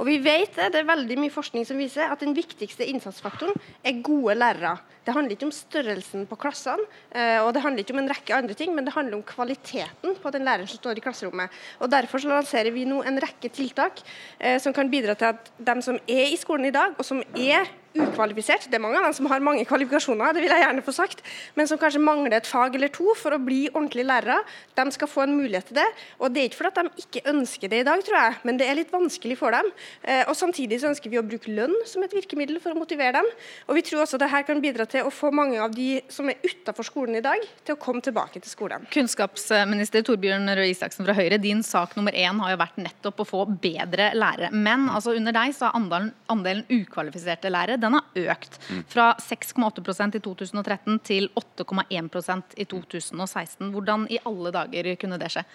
[0.00, 3.56] Og vi vet det, det er veldig mye forskning som viser at den viktigste innsatsfaktoren
[3.84, 4.78] er gode lærere.
[5.04, 8.36] Det handler ikke om størrelsen på klassene, eh, og det handler ikke om en rekke
[8.36, 11.56] andre ting, men det handler om kvaliteten på den læreren som står i klasserommet.
[11.80, 14.04] Og Derfor så lanserer vi nå en rekke tiltak
[14.38, 17.22] eh, som kan bidra til at de som er i skolen i dag, og som
[17.36, 18.68] er ukvalifisert.
[18.70, 21.22] Det er mange av dem som har mange kvalifikasjoner, det vil jeg gjerne få sagt,
[21.58, 24.38] men som kanskje mangler et fag eller to for å bli ordentlige lærere.
[24.78, 25.86] De skal få en mulighet til det.
[26.20, 28.68] Og det er ikke fordi de ikke ønsker det i dag, tror jeg, men det
[28.68, 29.70] er litt vanskelig for dem.
[30.04, 33.18] Eh, og Samtidig så ønsker vi å bruke lønn som et virkemiddel for å motivere
[33.18, 33.26] dem.
[33.68, 36.30] Og vi tror også at dette kan bidra til å få mange av de som
[36.30, 38.86] er utafor skolen i dag, til å komme tilbake til skolen.
[38.94, 43.28] Kunnskapsminister Torbjørn Røe Isaksen fra Høyre, din sak nummer én har jo vært nettopp å
[43.28, 44.48] få bedre lærere.
[44.54, 48.58] Men altså under deg så har andelen, andelen ukvalifiserte lærere den har økt.
[48.90, 53.70] Fra 6,8% i 2013 til 8,1% i 2016.
[53.74, 55.46] Hvordan i alle dager kunne det skje?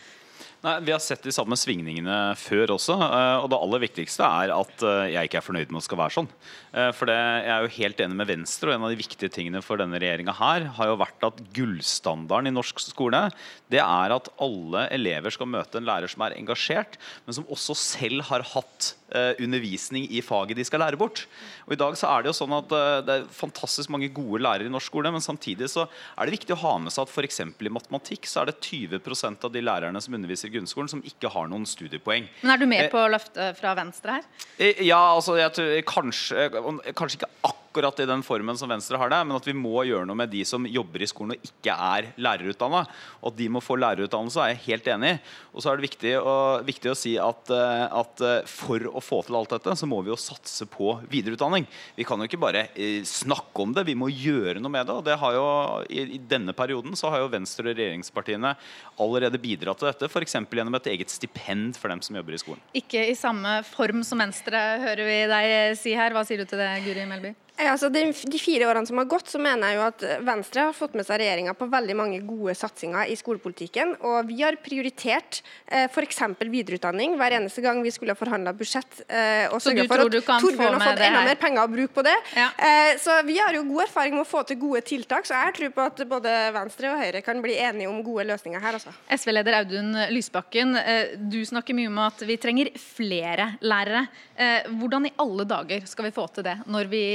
[0.66, 2.95] Nei, Vi har sett de samme svingningene før også.
[2.97, 5.88] Eh, og det aller viktigste er at eh, jeg ikke er fornøyd med at det
[5.89, 6.30] skal være sånn.
[6.74, 9.30] Eh, for det, Jeg er jo helt enig med Venstre, og en av de viktige
[9.30, 13.28] tingene for denne regjeringa her har jo vært at gullstandarden i norsk skole
[13.70, 17.78] det er at alle elever skal møte en lærer som er engasjert, men som også
[17.78, 18.93] selv har hatt
[19.39, 21.22] undervisning i faget de skal lære bort.
[21.68, 22.72] Og I dag så er det jo sånn at
[23.05, 26.55] det er fantastisk mange gode lærere i norsk skole, men samtidig så er det viktig
[26.55, 27.39] å ha med seg at f.eks.
[27.45, 31.51] i matematikk så er det 20% av de lærerne som underviser grunnskolen som ikke har
[31.51, 32.30] noen studiepoeng.
[32.41, 34.32] Men Er du med eh, på løftet fra Venstre her?
[34.58, 36.49] Eh, ja, altså jeg tror kanskje,
[36.95, 39.84] kanskje ikke akkurat akkurat i den formen som Venstre har det, men at vi må
[39.84, 42.86] gjøre noe med de som jobber i skolen og ikke er lærerutdanna.
[43.19, 45.17] Og at de må få lærerutdannelse, er jeg helt enig i.
[45.51, 49.03] Og så er det viktig å, viktig å si at, eh, at, eh, for å
[49.03, 51.67] få til alt dette, så må vi jo satse på videreutdanning.
[51.97, 54.95] Vi kan jo ikke bare eh, snakke om det, vi må gjøre noe med det.
[54.95, 55.45] Og det har jo,
[55.91, 58.55] i, i denne perioden så har jo Venstre og regjeringspartiene
[59.03, 60.39] allerede bidratt til dette, f.eks.
[60.47, 62.63] gjennom et eget stipend for dem som jobber i skolen.
[62.78, 66.15] Ikke i samme form som Venstre, hører vi deg si her.
[66.15, 67.36] Hva sier du til det, Guri Melby?
[67.56, 70.66] Ja, altså de, de, fire årene som har gått, så mener jeg jo at Venstre
[70.68, 73.93] har fått med seg regjeringa på veldig mange gode satsinger i skolepolitikken.
[74.03, 76.20] Og vi har prioritert eh, f.eks.
[76.41, 79.06] videreutdanning hver eneste gang vi skulle ha forhandla budsjett.
[79.08, 81.72] Eh, og så du for tror du kan Torbjørn har fått enda mer penger å
[81.72, 82.16] bruke på det.
[82.36, 82.49] Ja.
[82.60, 85.56] Eh, så vi har jo god erfaring med å få til gode tiltak, så jeg
[85.60, 88.80] tror på at både Venstre og Høyre kan bli enige om gode løsninger her.
[88.82, 88.91] Altså.
[89.16, 94.06] SV-leder Audun Lysbakken, eh, du snakker mye om at vi trenger flere lærere.
[94.36, 97.06] Eh, hvordan i alle dager skal vi få til det, når vi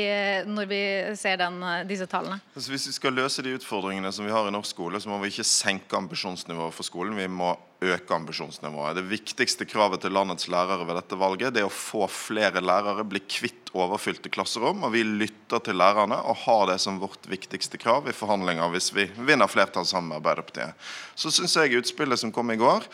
[0.49, 0.83] når vi
[1.19, 2.41] ser den, eh, disse tallene?
[2.55, 5.19] Altså, hvis vi skal løse de utfordringene som vi har i norsk skole, så må
[5.23, 7.19] vi ikke senke ambisjonsnivået for skolen.
[7.19, 8.99] Vi må øke ambisjonsnivået.
[8.99, 13.07] Det viktigste kravet til landets lærere ved dette valget det er å få flere lærere,
[13.09, 14.85] bli kvitt overfylte klasserom.
[14.85, 18.93] Og vi lytter til lærerne og har det som vårt viktigste krav i forhandlinger hvis
[18.97, 20.77] vi vinner flertall sammen med Arbeiderpartiet.
[21.15, 22.85] Så syns jeg utspillet som kom i går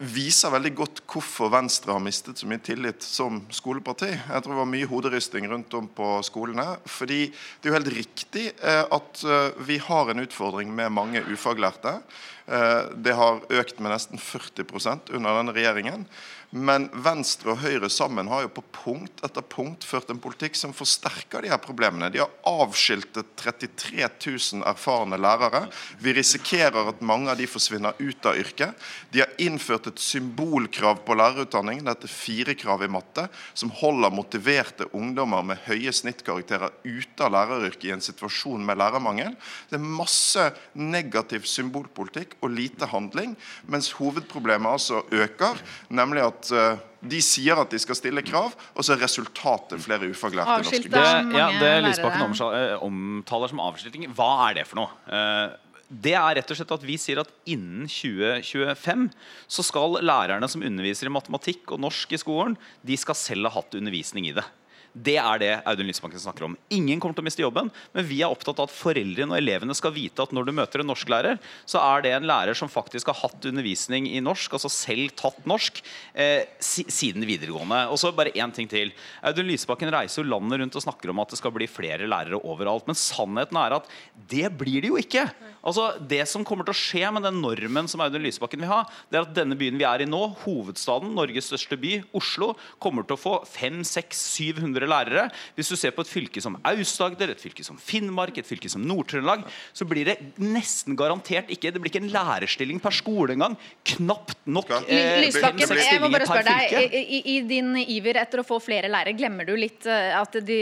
[0.00, 4.08] viser veldig godt hvorfor Venstre har mistet så mye tillit som skoleparti.
[4.08, 6.78] Jeg tror det var mye hoderysting rundt om på skolene.
[6.86, 11.20] fordi det er jo helt riktig eh, at eh, vi har en utfordring med mange
[11.28, 12.00] ufaglærte.
[12.48, 16.06] Eh, det har økt med nesten 40% under denne regjeringen.
[16.50, 20.72] Men Venstre og Høyre sammen har jo på punkt etter punkt ført en politikk som
[20.74, 22.08] forsterker de her problemene.
[22.10, 25.68] De har avskiltet 33 000 erfarne lærere.
[26.02, 28.74] Vi risikerer at mange av de forsvinner ut av yrket.
[29.14, 35.46] De har innført et symbolkrav på lærerutdanning, dette firekrav i matte, som holder motiverte ungdommer
[35.46, 39.38] med høye snittkarakterer ute av læreryrket i en situasjon med lærermangel.
[39.70, 43.38] Det er masse negativ symbolpolitikk og lite handling,
[43.70, 45.62] mens hovedproblemet altså øker,
[45.94, 49.80] nemlig at at uh, de sier at de skal stille krav, og så er resultatet
[49.80, 54.82] flere ufaglærte norske det, ja, det Lysbakken eh, omtaler som avskilting, hva er det for
[54.82, 54.92] noe?
[55.08, 55.56] Uh,
[55.90, 59.08] det er rett og slett at Vi sier at innen 2025
[59.50, 62.54] så skal lærerne som underviser i matematikk og norsk i skolen,
[62.86, 64.46] de skal selv ha hatt undervisning i det.
[64.92, 66.56] Det er det Audun Lysbakken snakker om.
[66.74, 69.76] Ingen kommer til å miste jobben, men vi er opptatt av at foreldrene og elevene
[69.78, 71.38] skal vite at når du møter en norsklærer,
[71.68, 75.46] så er det en lærer som faktisk har hatt undervisning i norsk, altså selv tatt
[75.48, 75.78] norsk,
[76.14, 77.84] eh, siden videregående.
[77.94, 78.90] Og så bare én ting til.
[79.22, 82.42] Audun Lysbakken reiser jo landet rundt og snakker om at det skal bli flere lærere
[82.42, 82.88] overalt.
[82.90, 83.86] Men sannheten er at
[84.30, 85.28] det blir det jo ikke.
[85.60, 88.82] Altså, det som kommer til å skje med den normen som Audun Lysbakken vil ha,
[89.10, 93.06] det er at denne byen vi er i nå, hovedstaden, Norges største by, Oslo, kommer
[93.06, 95.28] til å få 500-700 100 lærere.
[95.56, 98.82] Hvis du ser på et fylke som Aust-Agder, et fylke som Finnmark, et fylke som
[98.86, 103.56] Nord-Trøndelag, så blir det nesten garantert ikke Det blir ikke en lærerstilling per skole engang.
[103.84, 104.72] Knapt nok.
[104.88, 108.90] Eh, Lysbakken, jeg må bare spørre deg, i, i, din iver etter å få flere
[108.90, 110.60] lærere, glemmer du litt eh, at de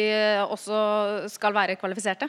[0.49, 2.29] også skal være kvalifiserte?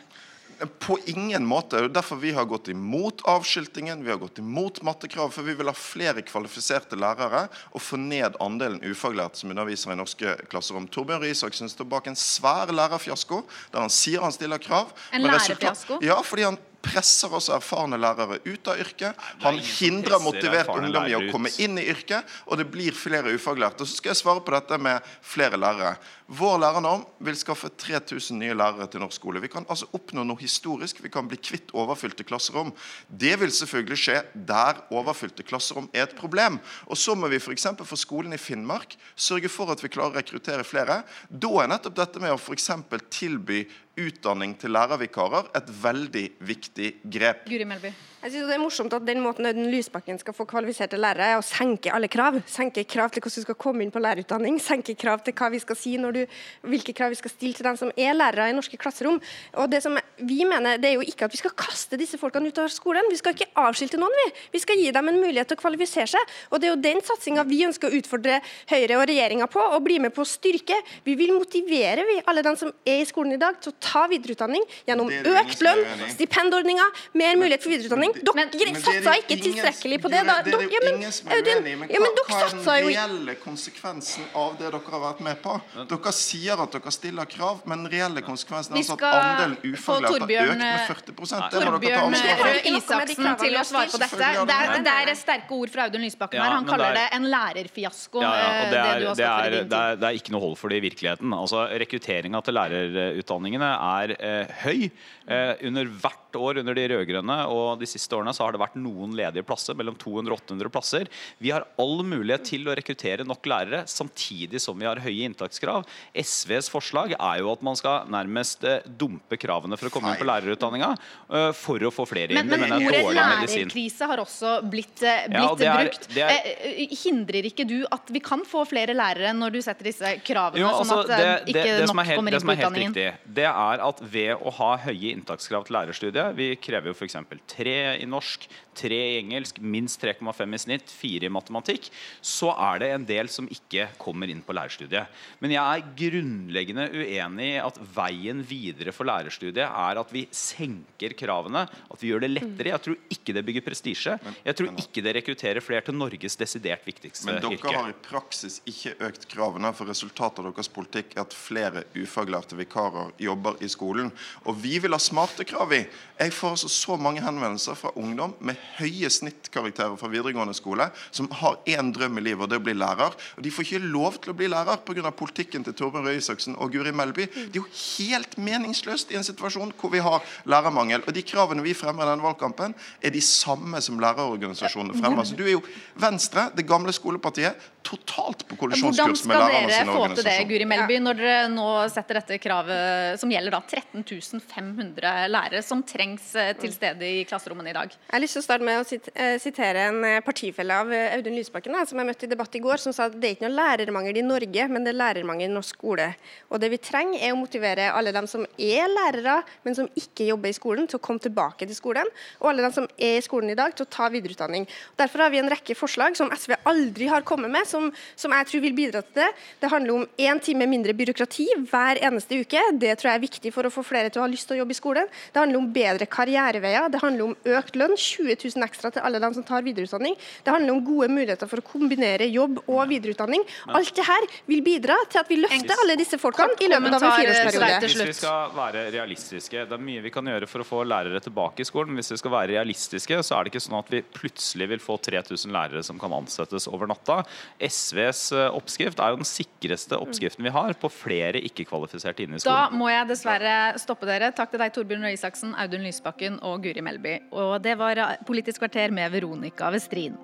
[0.80, 1.80] På ingen måte.
[1.80, 5.56] Det er derfor vi har gått imot avskiltingen, vi har gått imot mattekrav, for vi
[5.56, 10.88] vil ha flere kvalifiserte lærere og få ned andelen ufaglærte som underviser i norske klasserom.
[10.92, 14.92] Torbjørn Røe Isaksen står bak en svær lærerfiasko der han sier han stiller krav.
[15.14, 16.02] En lærerfiasko?
[16.04, 19.18] Ja, fordi han presser også erfarne lærere ut av yrket.
[19.44, 23.88] Han hindrer motivert ungdom i å komme inn i yrket, og det blir flere ufaglærte.
[23.88, 25.98] Så skal jeg svare på dette med flere lærere.
[26.30, 29.42] Vår lærernorm vil skaffe 3000 nye lærere til norsk skole.
[29.42, 31.02] Vi kan altså oppnå noe historisk.
[31.02, 32.70] Vi kan bli kvitt overfylte klasserom.
[33.10, 34.18] Det vil selvfølgelig skje
[34.50, 36.60] der overfylte klasserom er et problem.
[36.86, 37.66] Og så må vi f.eks.
[37.82, 41.02] for, skolen i Finnmark sørge for at vi klarer å rekruttere flere.
[41.30, 42.70] Da er nettopp dette med å f.eks.
[43.10, 43.64] tilby
[44.00, 47.46] utdanning til lærervikarer et veldig viktig grep.
[47.50, 47.92] Guri Melby.
[48.20, 51.38] Jeg synes Det er morsomt at den måten Audun Lysbakken skal få kvalifiserte lærere, er
[51.40, 52.36] å senke alle krav.
[52.52, 55.62] Senke krav til hvordan du skal komme inn på lærerutdanning, senke krav til hva vi
[55.64, 56.34] skal si når du,
[56.68, 59.22] hvilke krav vi skal stille til dem som er lærere i norske klasserom.
[59.56, 62.52] Og det som Vi mener det er jo ikke at vi skal kaste disse folkene
[62.52, 63.08] ut av skolen.
[63.08, 64.26] Vi skal ikke avskilte noen, vi.
[64.52, 66.34] Vi skal gi dem en mulighet til å kvalifisere seg.
[66.52, 69.80] Og Det er jo den satsinga vi ønsker å utfordre Høyre og regjeringa på, og
[69.86, 70.76] bli med på å styrke.
[71.06, 74.04] Vi vil motivere vi, alle dem som er i skolen i dag, til å ta
[74.12, 78.52] videreutdanning gjennom økt lønn, stipendordninger, mer mulighet for videreutdanning utdanning.
[78.54, 80.24] Dere men, satsa ikke tilstrekkelig på det.
[80.28, 80.38] Da.
[80.46, 82.02] Det er det jo ingen som er uenig i.
[82.04, 85.56] Men hva, hva er den reelle konsekvensen av det dere har vært med på?
[85.90, 90.26] Dere sier at dere stiller krav, men den reelle konsekvensen er altså at andelen ufaglærte
[90.26, 92.62] har økt med 40 Det må dere ta ansvar for.
[92.70, 94.32] Isaksen til å svare på dette.
[94.50, 96.56] Det er, det er sterke ord fra Audun Lysbakken her.
[96.58, 98.24] Han kaller det en lærerfiasko.
[98.24, 100.80] Ja, ja, det, er, det, er, det, er, det, er, ikke noe hold for det
[100.82, 101.34] i virkeligheten.
[101.36, 104.90] Altså, Rekrutteringa til lærerutdanningene er eh, høy.
[105.30, 108.76] Eh, under hvert år under de rød-grønne og de siste årene så har det vært
[108.80, 111.08] noen ledige plasser, mellom 200 og 800 plasser.
[111.42, 115.88] Vi har all mulighet til å rekruttere nok lærere samtidig som vi har høye inntakskrav.
[116.14, 120.20] SVs forslag er jo at man skal nærmest eh, dumpe kravene for å komme inn
[120.22, 122.42] på lærerutdanninga eh, for å få flere inn.
[122.50, 126.10] Men, men er ordet lærerkrise har også blitt, eh, blitt Ja, og er- brukt.
[126.18, 130.10] er- Eh, hindrer ikke du at vi kan få flere lærere når du setter disse
[130.26, 132.60] kravene, Jo, altså, sånn at det, ikke det det, nok helt, kommer det som er
[132.62, 133.08] helt riktig,
[133.40, 137.18] det er at ved å ha høye inntakskrav til lærerstudiet Vi krever jo f.eks.
[137.48, 138.48] tre i norsk,
[138.80, 141.90] tre i engelsk, minst 3,5 i snitt, fire i matematikk.
[142.22, 145.12] Så er det en del som ikke kommer inn på lærerstudiet.
[145.44, 151.16] Men jeg er grunnleggende uenig i at veien videre for lærerstudiet er at vi senker
[151.20, 152.74] kravene, at vi gjør det lettere.
[152.74, 154.18] Jeg tror ikke det bygger prestisje.
[154.46, 157.34] Jeg tror ikke det rekrutterer flere til Norges desidert viktigste yrke.
[157.34, 157.76] Men dere yrke.
[157.76, 162.58] har i praksis ikke økt kravene, for resultatet av deres politikk er at flere ufaglærte
[162.60, 164.12] vikarer jobber i skolen.
[164.46, 165.84] Og vi vil ha smarte krav i.
[166.20, 171.30] Jeg får altså så mange henvendelser fra ungdom med høye snittkarakterer fra videregående skole, som
[171.42, 173.16] har én drøm i livet, og det er å bli lærer.
[173.38, 175.12] Og de får ikke lov til å bli lærer pga.
[175.12, 177.26] politikken til Torbjørn Røe Isaksen og Guri Melby.
[177.26, 177.68] Det er jo
[177.98, 181.04] helt meningsløst i en situasjon hvor vi har lærermangel.
[181.08, 185.26] Og de kravene vi fremmer i denne valgkampen, er de samme som lærerorganisasjonene fremmer.
[185.26, 185.66] Så du er jo
[186.00, 190.36] Venstre, det gamle skolepartiet, totalt på kollisjonskurs med skal dere få til det.
[190.50, 194.04] Guri Melby, når dere nå setter dette kravet som gjelder da 13
[194.50, 197.94] 500 lærere som trengs eh, til stede i klasserommene i dag?
[197.94, 200.94] Jeg har lyst til å starte med å sit eh, sitere en eh, partifelle av
[201.16, 203.38] Audun Lysbakken, da, som jeg møtte i debatt i går, som sa at det er
[203.38, 206.10] ikke noe lærermangel i Norge, men det er lærermangel i norsk skole.
[206.50, 210.28] Og det vi trenger, er å motivere alle dem som er lærere, men som ikke
[210.30, 212.10] jobber i skolen, til å komme tilbake til skolen,
[212.42, 214.68] og alle dem som er i skolen i dag, til å ta videreutdanning.
[215.00, 217.90] Derfor har vi en rekke forslag som SV aldri har kommet med, som,
[218.20, 219.30] som jeg tror vil bidra til det.
[219.62, 222.64] Det handler om én time mindre byråkrati hver eneste uke.
[222.82, 224.62] Det tror jeg er viktig for å få flere til å ha lyst til å
[224.64, 225.10] jobbe i skolen.
[225.34, 226.90] Det handler om bedre karriereveier.
[226.92, 230.18] Det handler om økt lønn, 20 000 ekstra til alle dem som tar videreutdanning.
[230.44, 233.46] Det handler om gode muligheter for å kombinere jobb og videreutdanning.
[233.70, 237.08] Alt det her vil bidra til at vi løfter alle disse folkene i løpet av
[237.08, 237.80] en fireårsperiode.
[237.86, 241.20] Hvis vi skal være realistiske, Det er mye vi kan gjøre for å få lærere
[241.22, 241.94] tilbake i skolen.
[241.94, 244.82] men Hvis vi skal være realistiske, så er det ikke sånn at vi plutselig vil
[244.84, 247.24] få 3000 lærere som kan ansettes over natta.
[247.60, 250.06] SVs eh, oppskrift er jo den sikreste mm.
[250.06, 252.72] oppskriften vi har på flere ikke-kvalifiserte inne i skolen.
[252.72, 254.32] Da må jeg dessverre stoppe dere.
[254.36, 257.20] Takk til deg, Torbjørn Røe Isaksen, Audun Lysbakken og Guri Melby.
[257.36, 260.18] Og det var eh, Politisk kvarter med Veronica Westrin.